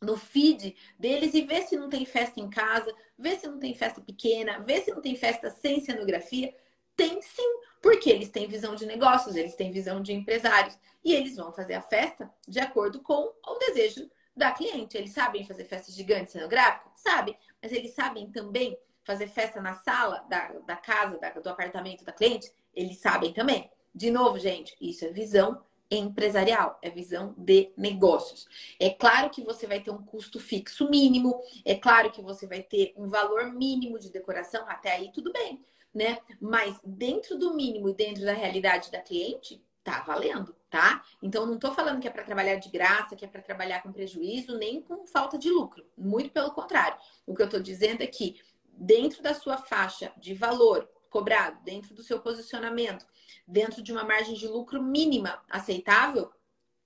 no 0.00 0.16
feed 0.16 0.76
deles 0.98 1.34
e 1.34 1.42
vê 1.42 1.62
se 1.62 1.76
não 1.76 1.88
tem 1.88 2.04
festa 2.04 2.40
em 2.40 2.48
casa, 2.48 2.94
vê 3.18 3.36
se 3.36 3.46
não 3.46 3.58
tem 3.58 3.74
festa 3.74 4.00
pequena, 4.00 4.60
vê 4.60 4.80
se 4.80 4.92
não 4.92 5.00
tem 5.00 5.16
festa 5.16 5.50
sem 5.50 5.80
cenografia. 5.80 6.54
Tem 6.94 7.20
sim, 7.20 7.60
porque 7.82 8.08
eles 8.08 8.30
têm 8.30 8.48
visão 8.48 8.74
de 8.74 8.86
negócios, 8.86 9.36
eles 9.36 9.54
têm 9.54 9.70
visão 9.70 10.00
de 10.00 10.14
empresários 10.14 10.78
e 11.04 11.14
eles 11.14 11.36
vão 11.36 11.52
fazer 11.52 11.74
a 11.74 11.82
festa 11.82 12.32
de 12.48 12.58
acordo 12.58 13.00
com 13.00 13.32
o 13.46 13.58
desejo 13.58 14.10
da 14.36 14.52
cliente. 14.52 14.96
Eles 14.96 15.12
sabem 15.12 15.44
fazer 15.44 15.64
festa 15.64 15.90
gigante 15.90 16.32
cenográfica? 16.32 16.90
Sabem. 16.94 17.36
Mas 17.62 17.72
eles 17.72 17.94
sabem 17.94 18.30
também 18.30 18.78
fazer 19.04 19.28
festa 19.28 19.60
na 19.60 19.74
sala 19.74 20.24
da, 20.28 20.48
da 20.66 20.76
casa, 20.76 21.18
da, 21.18 21.30
do 21.30 21.48
apartamento 21.48 22.04
da 22.04 22.12
cliente? 22.12 22.52
Eles 22.74 22.98
sabem 22.98 23.32
também. 23.32 23.70
De 23.94 24.10
novo, 24.10 24.38
gente, 24.38 24.76
isso 24.80 25.04
é 25.04 25.08
visão 25.08 25.62
empresarial, 25.90 26.78
é 26.82 26.90
visão 26.90 27.34
de 27.38 27.72
negócios. 27.76 28.46
É 28.78 28.90
claro 28.90 29.30
que 29.30 29.42
você 29.42 29.66
vai 29.66 29.80
ter 29.80 29.90
um 29.90 30.02
custo 30.02 30.40
fixo 30.40 30.90
mínimo, 30.90 31.40
é 31.64 31.74
claro 31.76 32.10
que 32.10 32.20
você 32.20 32.46
vai 32.46 32.62
ter 32.62 32.92
um 32.96 33.08
valor 33.08 33.52
mínimo 33.52 33.98
de 33.98 34.10
decoração, 34.10 34.64
até 34.68 34.92
aí 34.92 35.12
tudo 35.12 35.32
bem, 35.32 35.64
né? 35.94 36.18
Mas 36.40 36.78
dentro 36.84 37.38
do 37.38 37.54
mínimo 37.54 37.88
e 37.88 37.94
dentro 37.94 38.24
da 38.24 38.32
realidade 38.32 38.90
da 38.90 39.00
cliente, 39.00 39.64
tá 39.84 40.02
valendo, 40.04 40.54
tá? 40.76 41.02
Então 41.22 41.46
não 41.46 41.58
tô 41.58 41.72
falando 41.72 42.02
que 42.02 42.06
é 42.06 42.10
para 42.10 42.22
trabalhar 42.22 42.56
de 42.56 42.68
graça, 42.68 43.16
que 43.16 43.24
é 43.24 43.28
para 43.28 43.40
trabalhar 43.40 43.82
com 43.82 43.90
prejuízo, 43.90 44.58
nem 44.58 44.82
com 44.82 45.06
falta 45.06 45.38
de 45.38 45.48
lucro. 45.48 45.86
Muito 45.96 46.28
pelo 46.28 46.50
contrário. 46.50 46.98
O 47.26 47.34
que 47.34 47.42
eu 47.42 47.48
tô 47.48 47.58
dizendo 47.58 48.02
é 48.02 48.06
que 48.06 48.38
dentro 48.74 49.22
da 49.22 49.32
sua 49.32 49.56
faixa 49.56 50.12
de 50.18 50.34
valor 50.34 50.86
cobrado, 51.08 51.64
dentro 51.64 51.94
do 51.94 52.02
seu 52.02 52.20
posicionamento, 52.20 53.06
dentro 53.48 53.82
de 53.82 53.90
uma 53.90 54.04
margem 54.04 54.34
de 54.34 54.46
lucro 54.46 54.82
mínima 54.82 55.42
aceitável, 55.48 56.30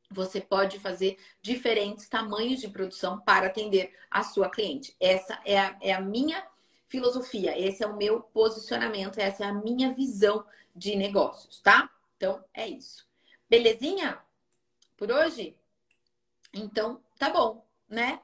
você 0.09 0.41
pode 0.41 0.79
fazer 0.79 1.19
diferentes 1.43 2.09
tamanhos 2.09 2.61
de 2.61 2.69
produção 2.69 3.19
para 3.21 3.49
atender 3.49 3.93
a 4.09 4.23
sua 4.23 4.49
cliente. 4.49 4.95
Essa 5.01 5.41
é 5.45 5.59
a, 5.59 5.77
é 5.81 5.93
a 5.93 6.01
minha 6.01 6.47
filosofia, 6.87 7.59
esse 7.59 7.83
é 7.83 7.89
o 7.89 7.97
meu 7.97 8.21
posicionamento, 8.21 9.19
essa 9.19 9.45
é 9.45 9.49
a 9.49 9.53
minha 9.53 9.93
visão 9.93 10.45
de 10.77 10.95
negócios, 10.95 11.61
tá? 11.61 11.91
Então 12.17 12.45
é 12.55 12.69
isso. 12.69 13.10
Belezinha? 13.51 14.19
Por 14.97 15.11
hoje? 15.11 15.57
Então 16.55 17.03
tá 17.19 17.29
bom, 17.29 17.67
né? 17.89 18.21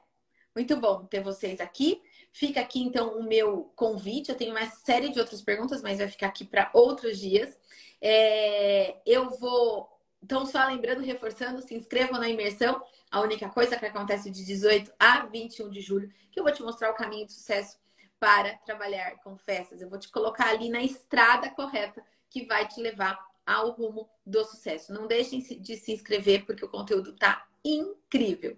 Muito 0.55 0.77
bom 0.77 1.05
ter 1.05 1.21
vocês 1.21 1.59
aqui. 1.59 2.01
Fica 2.31 2.61
aqui 2.61 2.81
então 2.81 3.19
o 3.19 3.23
meu 3.23 3.71
convite. 3.75 4.29
Eu 4.29 4.37
tenho 4.37 4.51
uma 4.51 4.65
série 4.67 5.09
de 5.09 5.19
outras 5.19 5.41
perguntas, 5.41 5.81
mas 5.81 5.97
vai 5.99 6.07
ficar 6.07 6.27
aqui 6.27 6.45
para 6.45 6.71
outros 6.73 7.19
dias. 7.19 7.59
É... 8.01 9.01
eu 9.05 9.29
vou 9.31 9.97
então, 10.23 10.45
só 10.45 10.65
lembrando, 10.65 11.01
reforçando, 11.01 11.61
se 11.61 11.75
inscrevam 11.75 12.19
na 12.19 12.27
imersão. 12.27 12.81
A 13.11 13.21
única 13.21 13.49
coisa 13.49 13.77
que 13.77 13.85
acontece 13.85 14.31
de 14.31 14.43
18 14.45 14.91
a 14.99 15.25
21 15.25 15.69
de 15.69 15.79
julho, 15.79 16.11
que 16.31 16.39
eu 16.39 16.43
vou 16.43 16.51
te 16.51 16.63
mostrar 16.63 16.89
o 16.91 16.95
caminho 16.95 17.25
de 17.25 17.33
sucesso 17.33 17.77
para 18.19 18.55
trabalhar 18.65 19.17
com 19.23 19.37
festas. 19.37 19.81
Eu 19.81 19.89
vou 19.89 19.99
te 19.99 20.09
colocar 20.09 20.49
ali 20.49 20.69
na 20.69 20.81
estrada 20.81 21.49
correta 21.51 22.03
que 22.29 22.45
vai 22.45 22.67
te 22.67 22.81
levar 22.81 23.17
ao 23.47 23.71
rumo 23.71 24.09
do 24.25 24.43
sucesso. 24.43 24.93
Não 24.93 25.07
deixem 25.07 25.39
de 25.39 25.77
se 25.77 25.93
inscrever 25.93 26.45
porque 26.45 26.65
o 26.65 26.69
conteúdo 26.69 27.15
tá 27.15 27.47
incrível. 27.63 28.57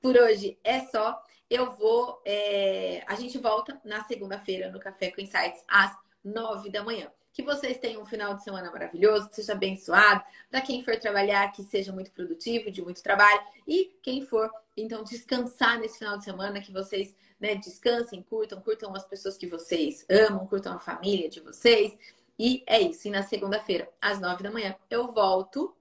Por 0.00 0.16
hoje 0.16 0.58
é 0.64 0.80
só. 0.86 1.22
Eu 1.48 1.72
vou. 1.72 2.22
É... 2.24 3.04
A 3.06 3.14
gente 3.16 3.36
volta 3.38 3.78
na 3.84 4.02
segunda-feira 4.04 4.70
no 4.70 4.80
Café 4.80 5.10
com 5.10 5.20
Insights 5.20 5.62
às 5.68 5.94
nove 6.24 6.70
da 6.70 6.82
manhã. 6.82 7.10
Que 7.32 7.42
vocês 7.42 7.78
tenham 7.78 8.02
um 8.02 8.06
final 8.06 8.34
de 8.34 8.42
semana 8.42 8.70
maravilhoso, 8.70 9.28
seja 9.30 9.52
abençoado. 9.52 10.22
Para 10.50 10.60
quem 10.60 10.82
for 10.82 10.98
trabalhar, 10.98 11.52
que 11.52 11.62
seja 11.62 11.92
muito 11.92 12.10
produtivo, 12.10 12.70
de 12.70 12.82
muito 12.82 13.02
trabalho. 13.02 13.40
E 13.68 13.96
quem 14.02 14.22
for, 14.22 14.50
então, 14.76 15.04
descansar 15.04 15.78
nesse 15.78 15.98
final 15.98 16.18
de 16.18 16.24
semana, 16.24 16.60
que 16.60 16.72
vocês 16.72 17.14
né, 17.38 17.54
descansem, 17.54 18.22
curtam, 18.22 18.60
curtam 18.60 18.94
as 18.94 19.06
pessoas 19.06 19.36
que 19.36 19.46
vocês 19.46 20.04
amam, 20.10 20.46
curtam 20.46 20.74
a 20.74 20.78
família 20.80 21.28
de 21.28 21.40
vocês. 21.40 21.96
E 22.42 22.64
é 22.66 22.80
isso. 22.80 23.06
E 23.06 23.10
na 23.10 23.22
segunda-feira, 23.22 23.86
às 24.00 24.18
nove 24.18 24.42
da 24.42 24.50
manhã, 24.50 24.74
eu 24.88 25.12
volto 25.12 25.76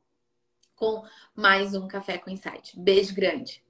com 0.76 1.06
mais 1.34 1.74
um 1.74 1.88
Café 1.88 2.18
com 2.18 2.30
Insight. 2.30 2.78
Beijo 2.78 3.16
grande! 3.16 3.64